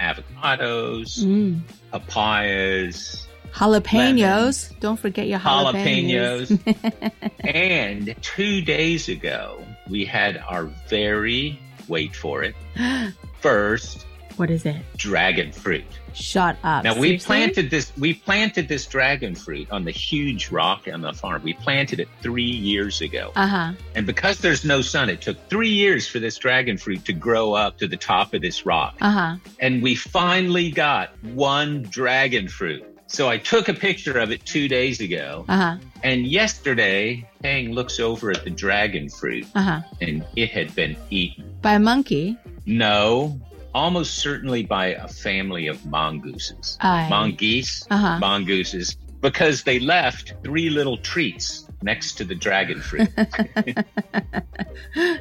[0.00, 1.60] Avocados, Mm.
[1.92, 4.72] papayas, Jalapenos.
[4.80, 6.48] Don't forget your jalapenos.
[6.48, 7.22] jalapenos.
[7.44, 12.54] and two days ago, we had our very, wait for it,
[13.40, 14.04] first
[14.36, 14.76] what is it?
[14.96, 15.84] dragon fruit.
[16.14, 16.84] Shut up.
[16.84, 17.26] Now we Seriously?
[17.26, 17.92] planted this.
[17.98, 21.42] We planted this dragon fruit on the huge rock on the farm.
[21.42, 23.72] We planted it three years ago, Uh-huh.
[23.94, 27.52] and because there's no sun, it took three years for this dragon fruit to grow
[27.54, 28.96] up to the top of this rock.
[29.00, 29.36] Uh-huh.
[29.60, 32.84] and we finally got one dragon fruit.
[33.06, 35.76] So I took a picture of it two days ago, Uh-huh.
[36.02, 39.80] and yesterday, Pang looks over at the dragon fruit, Uh-huh.
[40.00, 41.44] and it had been eaten.
[41.60, 42.36] By a monkey.
[42.66, 43.38] No,
[43.74, 46.78] almost certainly by a family of mongooses.
[46.80, 47.08] Aye.
[47.10, 48.18] Mongoose, Uh-huh.
[48.20, 53.08] mongooses, because they left three little treats next to the dragon fruit.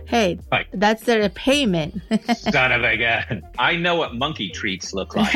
[0.05, 0.67] Hey, Right.
[0.73, 1.99] that's their payment.
[2.35, 3.41] Son of a gun.
[3.57, 5.33] I know what monkey treats look like.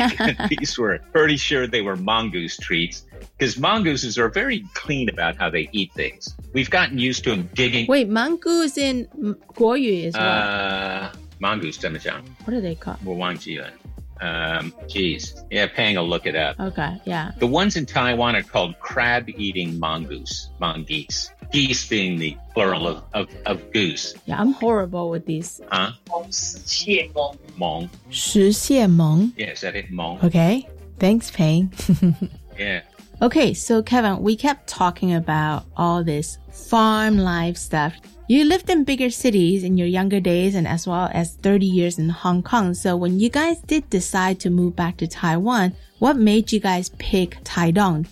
[0.48, 3.04] These were pretty sure they were mongoose treats
[3.36, 6.34] because mongooses are very clean about how they eat things.
[6.52, 7.86] We've gotten used to them digging.
[7.88, 9.08] Wait, mongoose in
[9.54, 10.22] 国语 is what?
[10.22, 11.10] Uh,
[11.40, 12.22] Mongoose Demajang.
[12.44, 13.04] What are they called?
[13.04, 13.72] Well, Wang Jiyun.
[14.20, 16.58] Um, geez, yeah, paying will look it up.
[16.58, 17.32] Okay, yeah.
[17.38, 21.30] The ones in Taiwan are called crab-eating mongoose, mongoose.
[21.52, 24.14] Geese being the plural of, of, of goose.
[24.26, 25.60] Yeah, I'm horrible with these.
[25.70, 25.92] Huh?
[27.56, 27.88] Mong.
[28.88, 29.32] Mong.
[29.36, 29.90] Yeah, is that it?
[29.90, 30.22] Mong.
[30.24, 30.68] Okay.
[30.98, 31.72] Thanks, Peng.
[32.58, 32.82] yeah.
[33.22, 37.94] Okay, so Keven, we kept talking about all this farm life stuff.
[38.30, 41.98] You lived in bigger cities in your younger days and as well as 30 years
[41.98, 42.74] in Hong Kong.
[42.74, 46.90] So when you guys did decide to move back to Taiwan, what made you guys
[46.98, 48.06] pick Taidong?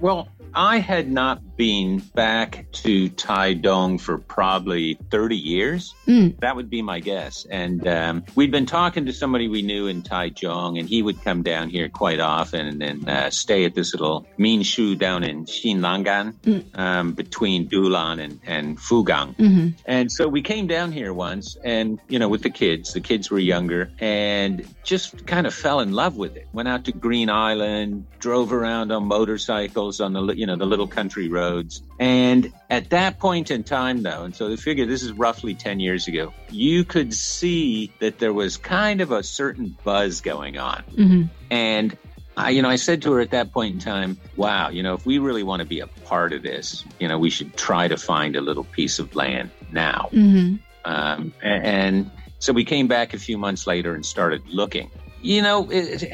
[0.00, 5.94] Well, I had not been back to Taidong for probably 30 years.
[6.06, 6.38] Mm.
[6.40, 7.46] That would be my guess.
[7.50, 11.42] And um, we'd been talking to somebody we knew in Taichung, and he would come
[11.42, 16.34] down here quite often and uh, stay at this little Min Shu down in Xinlangan,
[16.38, 16.78] Mm.
[16.78, 19.34] um, between Dulan and, and Fugang.
[19.36, 19.68] Mm-hmm.
[19.86, 23.30] And so we came down here once and, you know, with the kids, the kids
[23.30, 26.46] were younger and just kind of fell in love with it.
[26.52, 30.86] Went out to Green Island, drove around on motorcycles on the, you know, the little
[30.86, 31.82] country roads.
[31.98, 35.80] And at that point in time, though, and so they figure this is roughly 10
[35.80, 40.84] years ago, you could see that there was kind of a certain buzz going on.
[40.92, 41.22] Mm-hmm.
[41.50, 41.96] And
[42.36, 44.94] I, you know, I said to her at that point in time, wow, you know,
[44.94, 47.88] if we really want to be a part of this, you know, we should try
[47.88, 50.08] to find a little piece of land now.
[50.12, 50.56] Mm-hmm.
[50.84, 54.92] Um, a- and, so we came back a few months later and started looking.
[55.22, 56.12] You know, it,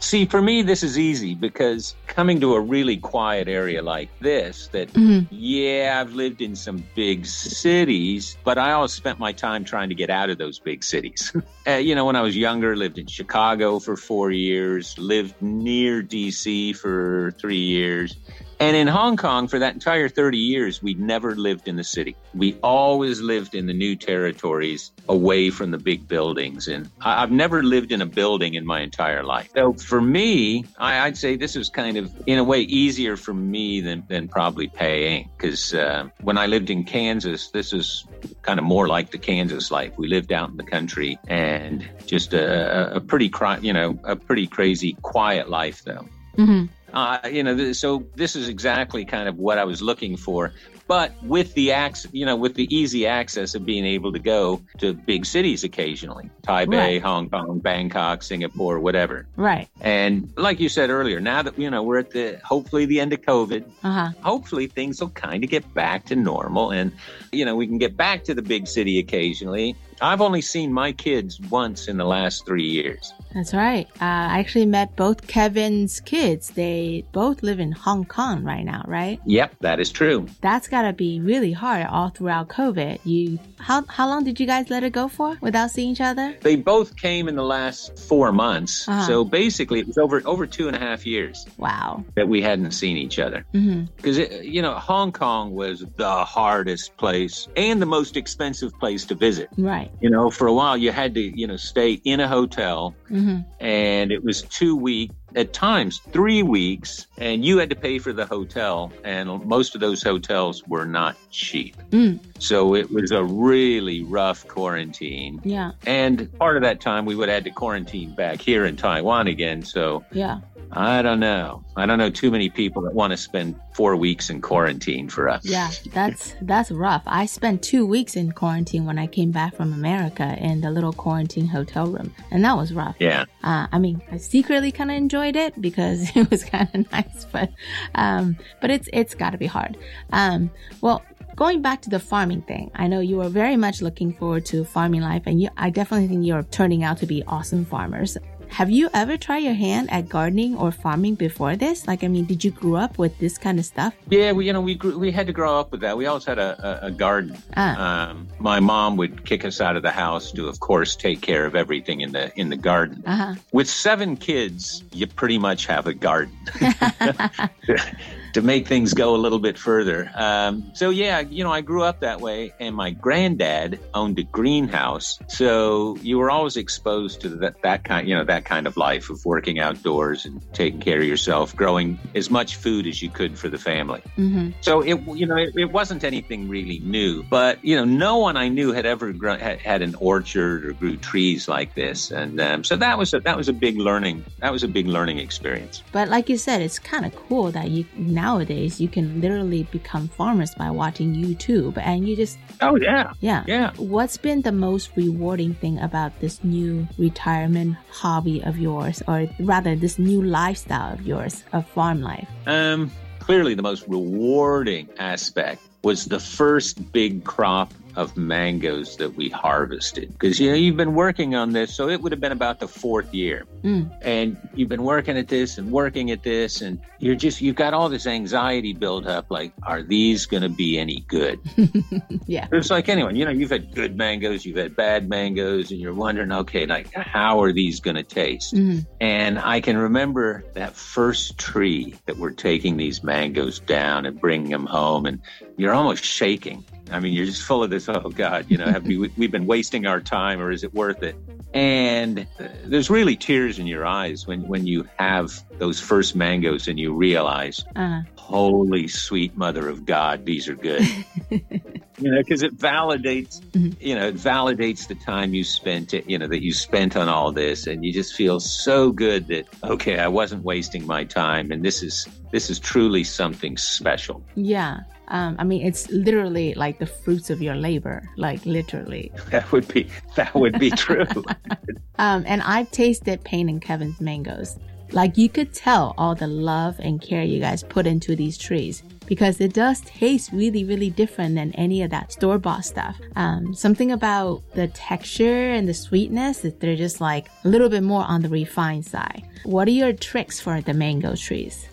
[0.00, 4.68] see, for me, this is easy because coming to a really quiet area like this,
[4.72, 5.28] that, Mhm.
[5.30, 9.94] yeah, I've lived in some big cities, but I always spent my time trying to
[9.94, 11.32] get out of those big cities.
[11.68, 16.02] uh, you know, when I was younger, lived in Chicago for four years, lived near
[16.02, 18.16] DC for three years.
[18.62, 22.14] And in Hong Kong, for that entire 30 years, we never lived in the city.
[22.32, 26.68] We always lived in the new territories away from the big buildings.
[26.68, 29.50] And I, have never lived in a building in my entire life.
[29.52, 33.34] So for me, I, would say this is kind of, in a way, easier for
[33.34, 35.28] me than, than probably paying.
[35.36, 38.06] Because uh, when I lived in Kansas, this is
[38.42, 39.92] kind of more like the Kansas life.
[39.98, 43.28] We lived out in the country and just a, a pretty,
[43.60, 46.06] you know, a pretty crazy, quiet life, though.
[46.38, 46.66] Mm-hmm.
[46.92, 50.52] Uh, you know, so this is exactly kind of what I was looking for
[50.92, 54.60] but with the access, you know, with the easy access of being able to go
[54.76, 57.02] to big cities occasionally, Taipei, right.
[57.02, 59.26] Hong Kong, Bangkok, Singapore, whatever.
[59.36, 59.68] Right.
[59.80, 63.14] And like you said earlier, now that you know we're at the hopefully the end
[63.14, 64.10] of COVID, uh-huh.
[64.20, 66.92] hopefully things will kind of get back to normal, and
[67.30, 69.76] you know we can get back to the big city occasionally.
[70.00, 73.14] I've only seen my kids once in the last three years.
[73.34, 73.86] That's right.
[74.00, 76.50] Uh, I actually met both Keven's kids.
[76.50, 79.20] They both live in Hong Kong right now, right?
[79.24, 80.26] Yep, that is true.
[80.40, 83.00] That's gotta be really hard all throughout COVID.
[83.04, 86.36] You how how long did you guys let it go for without seeing each other?
[86.40, 88.88] They both came in the last four months.
[88.88, 89.06] Uh-huh.
[89.06, 91.46] So basically, it was over over two and a half years.
[91.58, 92.04] Wow.
[92.16, 93.46] That we hadn't seen each other.
[93.52, 94.42] Because mm-hmm.
[94.44, 99.48] you know, Hong Kong was the hardest place and the most expensive place to visit.
[99.56, 99.90] Right.
[100.00, 103.64] You know, for a while you had to, you know, stay in a hotel mm-hmm.
[103.64, 108.12] and it was two weeks at times three weeks, and you had to pay for
[108.12, 111.76] the hotel, and most of those hotels were not cheap.
[111.90, 112.20] Mm.
[112.38, 115.40] So it was a really rough quarantine.
[115.44, 115.72] Yeah.
[115.86, 119.26] And part of that time we would have had to quarantine back here in Taiwan
[119.26, 119.62] again.
[119.62, 120.40] So yeah.
[120.74, 121.62] I don't know.
[121.76, 125.28] I don't know too many people that want to spend four weeks in quarantine for
[125.28, 125.44] us.
[125.44, 127.02] Yeah, that's that's rough.
[127.06, 130.92] I spent two weeks in quarantine when I came back from America in the little
[130.92, 132.96] quarantine hotel room, and that was rough.
[132.98, 133.24] Yeah.
[133.44, 137.26] Uh, I mean, I secretly kind of enjoyed it because it was kind of nice,
[137.30, 137.50] but
[137.94, 139.76] um, but it's it's got to be hard.
[140.10, 140.50] Um,
[140.80, 141.02] well,
[141.36, 144.64] going back to the farming thing, I know you were very much looking forward to
[144.64, 148.16] farming life, and you, I definitely think you're turning out to be awesome farmers.
[148.52, 151.86] Have you ever tried your hand at gardening or farming before this?
[151.88, 153.94] Like, I mean, did you grow up with this kind of stuff?
[154.10, 155.96] Yeah, we, you know, we grew, we had to grow up with that.
[155.96, 157.38] We always had a, a, a garden.
[157.56, 158.10] Ah.
[158.10, 161.46] Um, my mom would kick us out of the house to, of course, take care
[161.46, 163.02] of everything in the in the garden.
[163.06, 163.36] Uh-huh.
[163.52, 166.36] With seven kids, you pretty much have a garden.
[168.32, 170.10] to make things go a little bit further.
[170.14, 174.22] Um, so yeah, you know, I grew up that way, and my granddad owned a
[174.22, 178.76] greenhouse, so you were always exposed to that that kind, you know, that kind of
[178.76, 183.10] life of working outdoors and taking care of yourself, growing as much food as you
[183.10, 184.02] could for the family.
[184.16, 184.50] Mm-hmm.
[184.60, 188.36] So it, you know, it, it, wasn't anything really new, but you know, no one
[188.36, 192.40] I knew had ever grown, had, had an orchard or grew trees like this, and
[192.40, 194.24] um, so that was a, that was a big learning.
[194.40, 195.82] That was a big learning experience.
[195.92, 199.64] But like you said, it's kind of cool that you now nowadays you can literally
[199.74, 203.12] become farmers by watching YouTube and you just Oh yeah.
[203.20, 203.42] Yeah.
[203.46, 203.72] Yeah.
[203.76, 209.74] What's been the most rewarding thing about this new retirement hobby of yours or rather
[209.74, 212.28] this new lifestyle of yours of farm life?
[212.46, 219.28] Um clearly the most rewarding aspect was the first big crop of mangoes that we
[219.28, 220.12] harvested.
[220.12, 222.68] Because, you know, you've been working on this, so it would have been about the
[222.68, 223.46] fourth year.
[223.62, 223.92] Mm.
[224.02, 227.74] And you've been working at this and working at this, and you're just, you've got
[227.74, 231.40] all this anxiety built up like, are these going to be any good?
[232.26, 232.48] yeah.
[232.52, 235.94] It's like anyone, you know, you've had good mangoes, you've had bad mangoes, and you're
[235.94, 238.54] wondering, okay, like, how are these going to taste?
[238.54, 238.86] Mm.
[239.00, 244.50] And I can remember that first tree that we're taking these mangoes down and bringing
[244.50, 245.20] them home, and
[245.56, 247.88] you're almost shaking I mean, you're just full of this.
[247.88, 251.02] Oh God, you know, have we we've been wasting our time, or is it worth
[251.02, 251.16] it?
[251.54, 256.68] And uh, there's really tears in your eyes when when you have those first mangoes
[256.68, 258.02] and you realize, uh-huh.
[258.16, 260.86] holy sweet mother of God, these are good.
[261.30, 263.70] you know, because it validates, mm-hmm.
[263.80, 267.32] you know, it validates the time you spent, you know, that you spent on all
[267.32, 271.64] this, and you just feel so good that okay, I wasn't wasting my time, and
[271.64, 274.24] this is this is truly something special.
[274.34, 274.80] Yeah.
[275.12, 279.12] Um, I mean, it's literally like the fruits of your labor, like literally.
[279.30, 279.86] That would be
[280.16, 281.06] that would be true.
[281.98, 284.58] um, and I've tasted Payne and Keven's mangoes.
[284.90, 288.82] Like you could tell all the love and care you guys put into these trees.
[289.06, 292.98] because it does taste really, really different than any of that store bought stuff.
[293.16, 298.04] Um, something about the texture and the sweetness, they're just like a little bit more
[298.04, 299.22] on the refined side.
[299.44, 301.66] What are your tricks for the mango trees?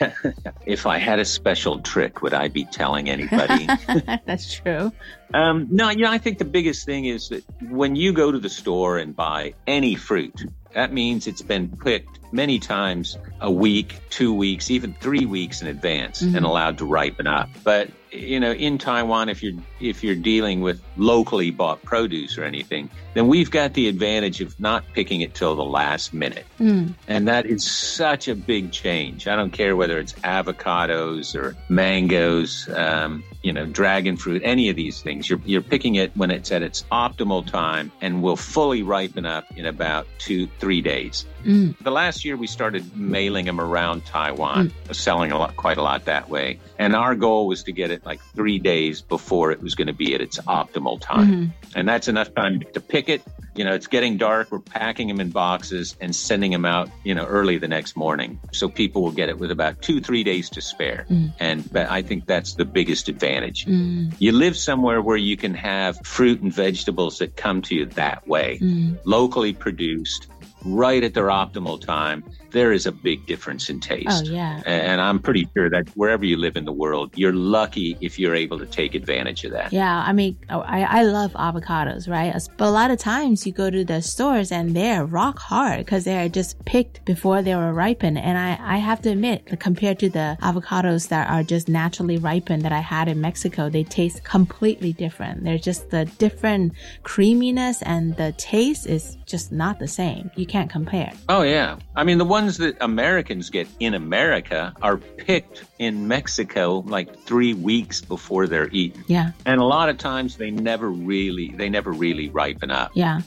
[0.66, 3.68] If I had a special trick, would I be telling anybody?
[4.26, 4.92] That's true.
[5.32, 8.38] Um, no, you know, I think the biggest thing is that when you go to
[8.38, 10.44] the store and buy any fruit,
[10.74, 15.68] that means it's been picked many times a week, two weeks, even three weeks in
[15.68, 16.36] advance mm-hmm.
[16.36, 17.48] and allowed to ripen up.
[17.62, 22.44] But you know, in Taiwan, if you're if you're dealing with locally bought produce or
[22.44, 26.92] anything, then we've got the advantage of not picking it till the last minute, mm.
[27.08, 29.28] and that is such a big change.
[29.28, 34.76] I don't care whether it's avocados or mangoes, um, you know, dragon fruit, any of
[34.76, 35.28] these things.
[35.28, 39.44] You're you're picking it when it's at its optimal time and will fully ripen up
[39.56, 41.26] in about two three days.
[41.46, 41.78] Mm.
[41.78, 44.94] The last year we started mailing them around Taiwan, mm.
[44.94, 48.04] selling a lot, quite a lot that way, and our goal was to get it
[48.04, 51.30] like three days before it was going to be at its optimal time.
[51.30, 51.78] Mm-hmm.
[51.78, 53.22] And that's enough time to pick it.
[53.54, 54.50] You know, it's getting dark.
[54.50, 58.38] We're packing them in boxes and sending them out, you know, early the next morning.
[58.52, 61.06] So people will get it with about two, three days to spare.
[61.08, 61.32] Mm.
[61.40, 63.64] And I think that's the biggest advantage.
[63.64, 64.14] Mm.
[64.18, 68.28] You live somewhere where you can have fruit and vegetables that come to you that
[68.28, 68.98] way, mm.
[69.04, 70.26] locally produced
[70.64, 74.24] right at their optimal time, there is a big difference in oh, taste.
[74.28, 74.62] Oh, yeah.
[74.66, 78.34] And I'm pretty sure that wherever you live in the world, you're lucky if you're
[78.34, 79.72] able to take advantage of that.
[79.72, 80.04] Yeah.
[80.06, 82.34] I mean, oh, I, I love avocados, right?
[82.56, 86.04] But a lot of times you go to the stores and they're rock hard because
[86.04, 88.18] they're just picked before they were ripened.
[88.18, 92.62] And I, I have to admit, compared to the avocados that are just naturally ripened
[92.62, 95.44] that I had in Mexico, they taste completely different.
[95.44, 96.72] They're just the different
[97.02, 100.30] creaminess and the taste is just not the same.
[100.36, 101.12] You can't compare.
[101.28, 101.78] Oh, yeah.
[101.94, 107.54] I mean, the ones that Americans get in America are picked in Mexico like three
[107.54, 109.02] weeks before they're eaten.
[109.06, 109.30] Yeah.
[109.46, 112.90] And a lot of times they never really, they never really ripen up.
[112.92, 113.22] Yeah.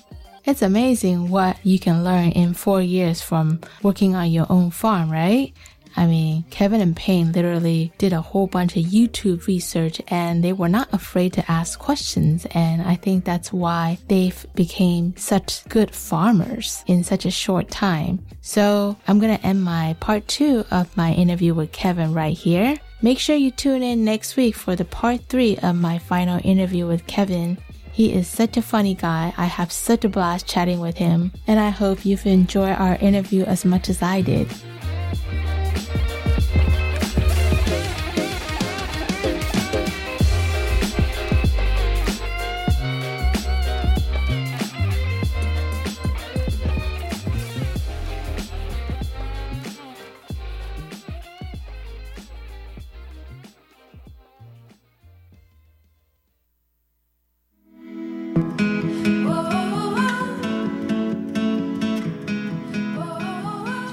[0.45, 5.12] It's amazing what you can learn in four years from working on your own farm,
[5.12, 5.53] right?
[6.00, 10.54] I mean, Keven and Payne literally did a whole bunch of YouTube research and they
[10.54, 12.47] were not afraid to ask questions.
[12.52, 18.26] And I think that's why they've became such good farmers in such a short time.
[18.39, 22.78] So I'm going to end my part two of my interview with Keven right here.
[23.02, 26.88] Make sure you tune in next week for the part three of my final interview
[26.88, 27.58] with Keven.
[27.91, 29.34] He is such a funny guy.
[29.36, 33.43] I have such a blast chatting with him, and I hope you've enjoyed our interview
[33.43, 34.47] as much as I did.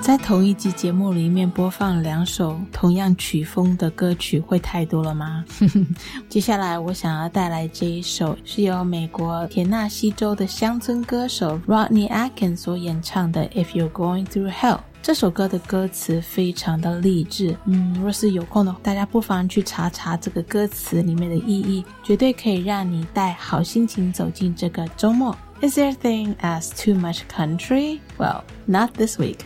[0.07, 5.45] 在同一集节目里面播放两首同样曲风的歌曲，会太多了吗？
[6.31, 14.77] 接下来我想要带来这一首，是由美国田纳西州的乡村歌手 Rodney Atkins 所演唱的《If You're Going Through Hell》。
[15.03, 25.37] 这首歌的歌词非常的励志，嗯，若是有空的话，大家不妨去查查这个歌词里面的意义，绝对可以让你带好心情走进这个周末。
[25.63, 28.01] Is there a thing as too much country?
[28.19, 29.39] Well, not this week.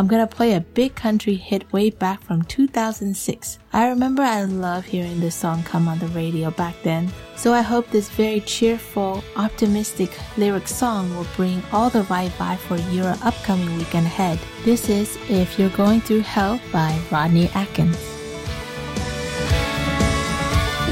[0.00, 3.58] I'm gonna play a big country hit way back from 2006.
[3.74, 7.60] I remember I loved hearing this song come on the radio back then, so I
[7.60, 13.14] hope this very cheerful, optimistic lyric song will bring all the right vibe for your
[13.22, 14.38] upcoming weekend ahead.
[14.64, 17.98] This is If You're Going Through Hell by Rodney Atkins.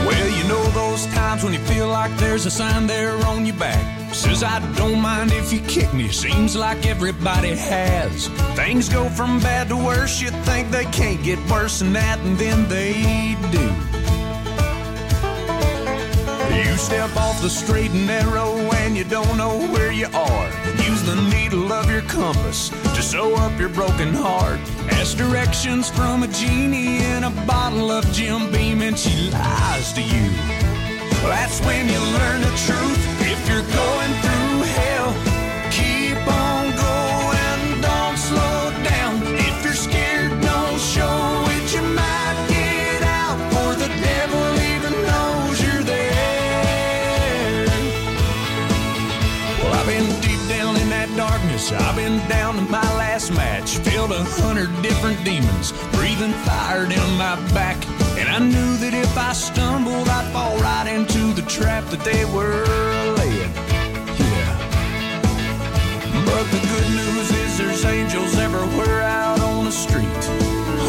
[0.04, 3.56] Well, you know those times when you feel like there's a sign there on your
[3.56, 8.28] back Says I don't mind if you kick me, seems like everybody has.
[8.56, 12.36] Things go from bad to worse, you think they can't get worse than that, and
[12.38, 13.88] then they do.
[16.56, 20.48] You step off the straight and narrow and you don't know where you are.
[20.82, 24.58] Use the needle of your compass to sew up your broken heart.
[24.90, 30.02] Ask directions from a genie in a bottle of Jim Beam and she lies to
[30.02, 30.30] you.
[31.22, 35.12] That's when you learn the truth you're going through hell,
[35.70, 39.20] keep on going, don't slow down.
[39.36, 45.60] If you're scared, don't show it, you might get out, for the devil even knows
[45.62, 47.66] you're there.
[49.62, 51.70] Well, I've been deep down in that darkness.
[51.72, 57.18] I've been down to my last match, felt a hundred different demons breathing fire down
[57.18, 57.76] my back.
[58.18, 62.24] And I knew that if I stumbled, I'd fall right into the trap that they
[62.24, 62.66] were
[63.14, 63.52] laying.
[64.18, 64.52] Yeah.
[66.26, 70.24] But the good news is there's angels everywhere out on the street,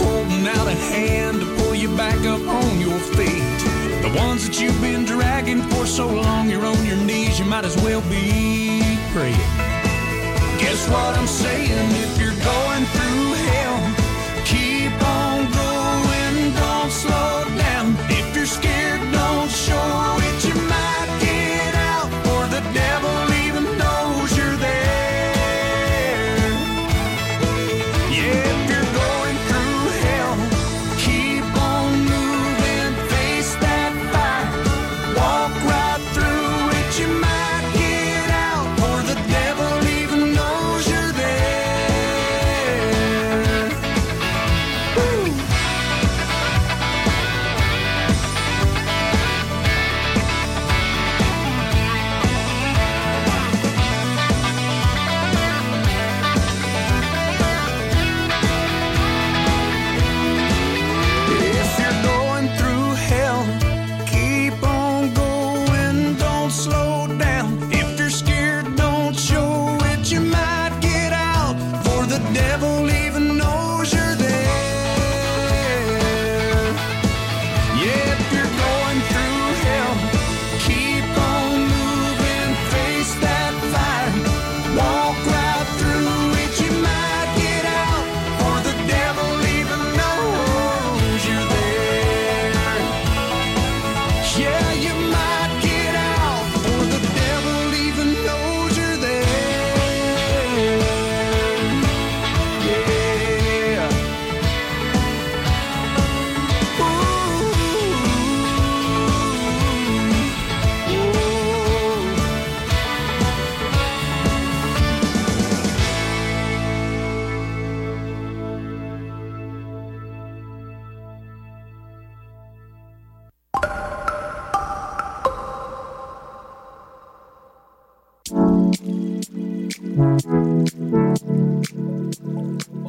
[0.01, 3.59] holding out a hand to pull you back up on your feet.
[4.01, 7.63] The ones that you've been dragging for so long, you're on your knees, you might
[7.63, 9.37] as well be praying.
[10.57, 11.89] Guess what I'm saying?
[12.03, 12.85] If you're going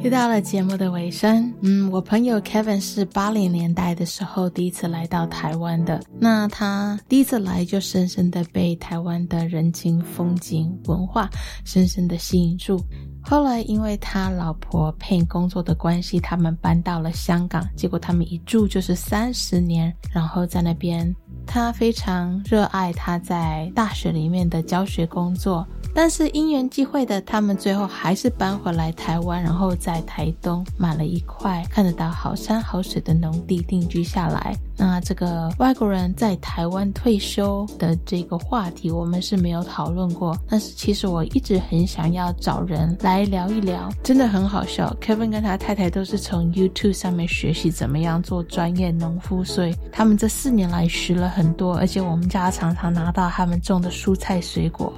[0.03, 6.01] 又到了节目的尾声，嗯，我朋友 Kevin 是八零年代的时候第一次来到台湾的。
[6.19, 11.29] 那他第一次来就深深的被台湾的人情风景文化
[11.65, 12.83] 深深的吸引住。
[13.23, 25.63] 后来因为他老婆聘工作的关系，他们搬到了香港，结果他们一住就是三十年，然后在那边他非常热爱他在大学里面的教学工作。
[25.93, 34.55] 但是因缘际会的，他们最后还是搬回来台湾，然后在台东买了一块看得到好山好水的农地定居下来。
[34.77, 40.37] 那这个外国人在台湾退休的这个话题，我们是没有讨论过。
[40.49, 44.95] 但是其实我一直很想要找人来聊一聊，真的很好笑。
[44.99, 54.91] Kevin 跟他太太都是从 YouTube 上面学习怎么样做专业农夫，所以他们这四年来学了很多，而且我们家常常拿到他们种的蔬菜水果，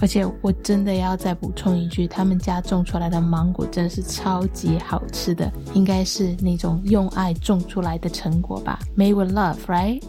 [0.00, 10.04] 而且我真的要再补充一句，他们家种出来的芒果真是超级好吃的，应该是那种用爱种出来的成果吧，Made with love, right?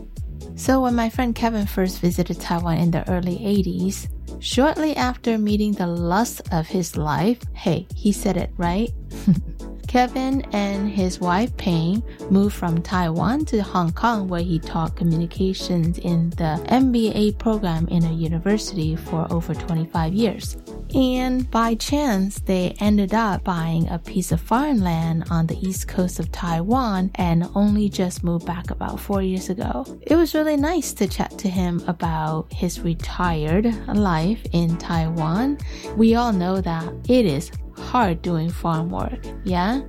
[0.55, 4.07] So when my friend Keven first visited Taiwan in the early 80s,
[4.39, 8.91] shortly after meeting the lust of his life, hey, he said it, right?
[9.87, 15.97] Keven and his wife Payne moved from Taiwan to Hong Kong, where he taught communications
[15.99, 20.57] in the MBA program in a university for over 25 years.
[20.95, 26.19] And by chance, they ended up buying a piece of farmland on the east coast
[26.19, 29.85] of Taiwan and only just moved back about four years ago.
[30.01, 35.57] It was really nice to chat to him about his retired life in Taiwan.
[35.95, 39.81] We all know that it is hard doing farm work, yeah?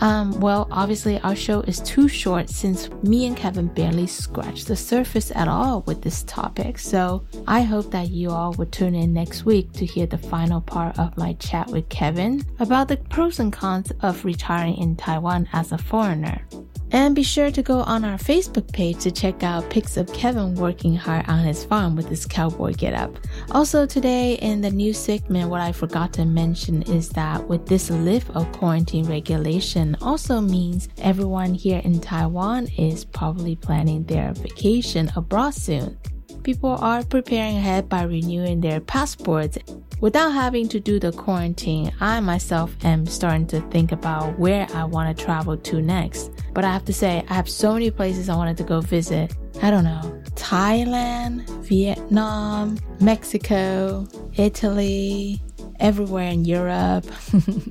[0.00, 4.76] Um, well, obviously, our show is too short since me and Keven barely scratched the
[4.76, 6.78] surface at all with this topic.
[6.78, 10.60] So I hope that you all will tune in next week to hear the final
[10.60, 15.48] part of my chat with Keven about the pros and cons of retiring in Taiwan
[15.52, 16.46] as a foreigner.
[16.92, 20.56] And be sure to go on our Facebook page to check out pics of Keven
[20.56, 23.16] working hard on his farm with his cowboy getup.
[23.52, 27.90] Also, today in the new segment, what I forgot to mention is that with this
[27.90, 35.12] lift of quarantine regulation also means everyone here in Taiwan is probably planning their vacation
[35.14, 35.96] abroad soon
[36.43, 39.57] people are preparing ahead by renewing their passports.
[40.01, 44.83] Without having to do the quarantine, I myself am starting to think about where I
[44.83, 46.31] want to travel to next.
[46.53, 49.33] But I have to say, I have so many places I wanted to go visit.
[49.63, 50.01] I don't know,
[50.35, 54.05] Thailand, Vietnam, Mexico,
[54.35, 55.41] Italy,
[55.79, 57.05] everywhere in Europe.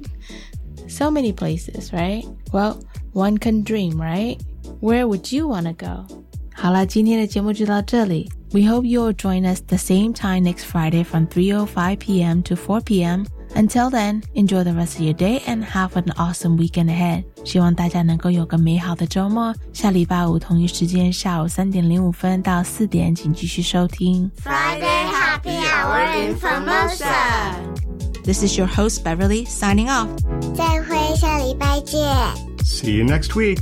[0.89, 2.25] so many places, right?
[2.53, 2.83] Well,
[3.13, 4.41] one can dream, right?
[4.81, 6.07] Where would you want to go?
[6.55, 8.31] 好了，今天的节目就到这里。
[8.53, 12.43] We hope you'll join us the same time next Friday from 3:05 p.m.
[12.45, 13.27] to 4 p.m.
[13.57, 17.25] Until then, enjoy the rest of your day and have an awesome weekend ahead.
[17.45, 19.55] 希望大家能够有个美好的周末。
[19.73, 27.55] 下礼拜五同一时间下午三点零五分到四点，请继续收听 Friday Happy Hour in Formosa.
[28.25, 30.09] This is your host Beverly signing off.
[30.57, 32.01] 再会，下礼拜见。
[32.65, 33.61] See you next week.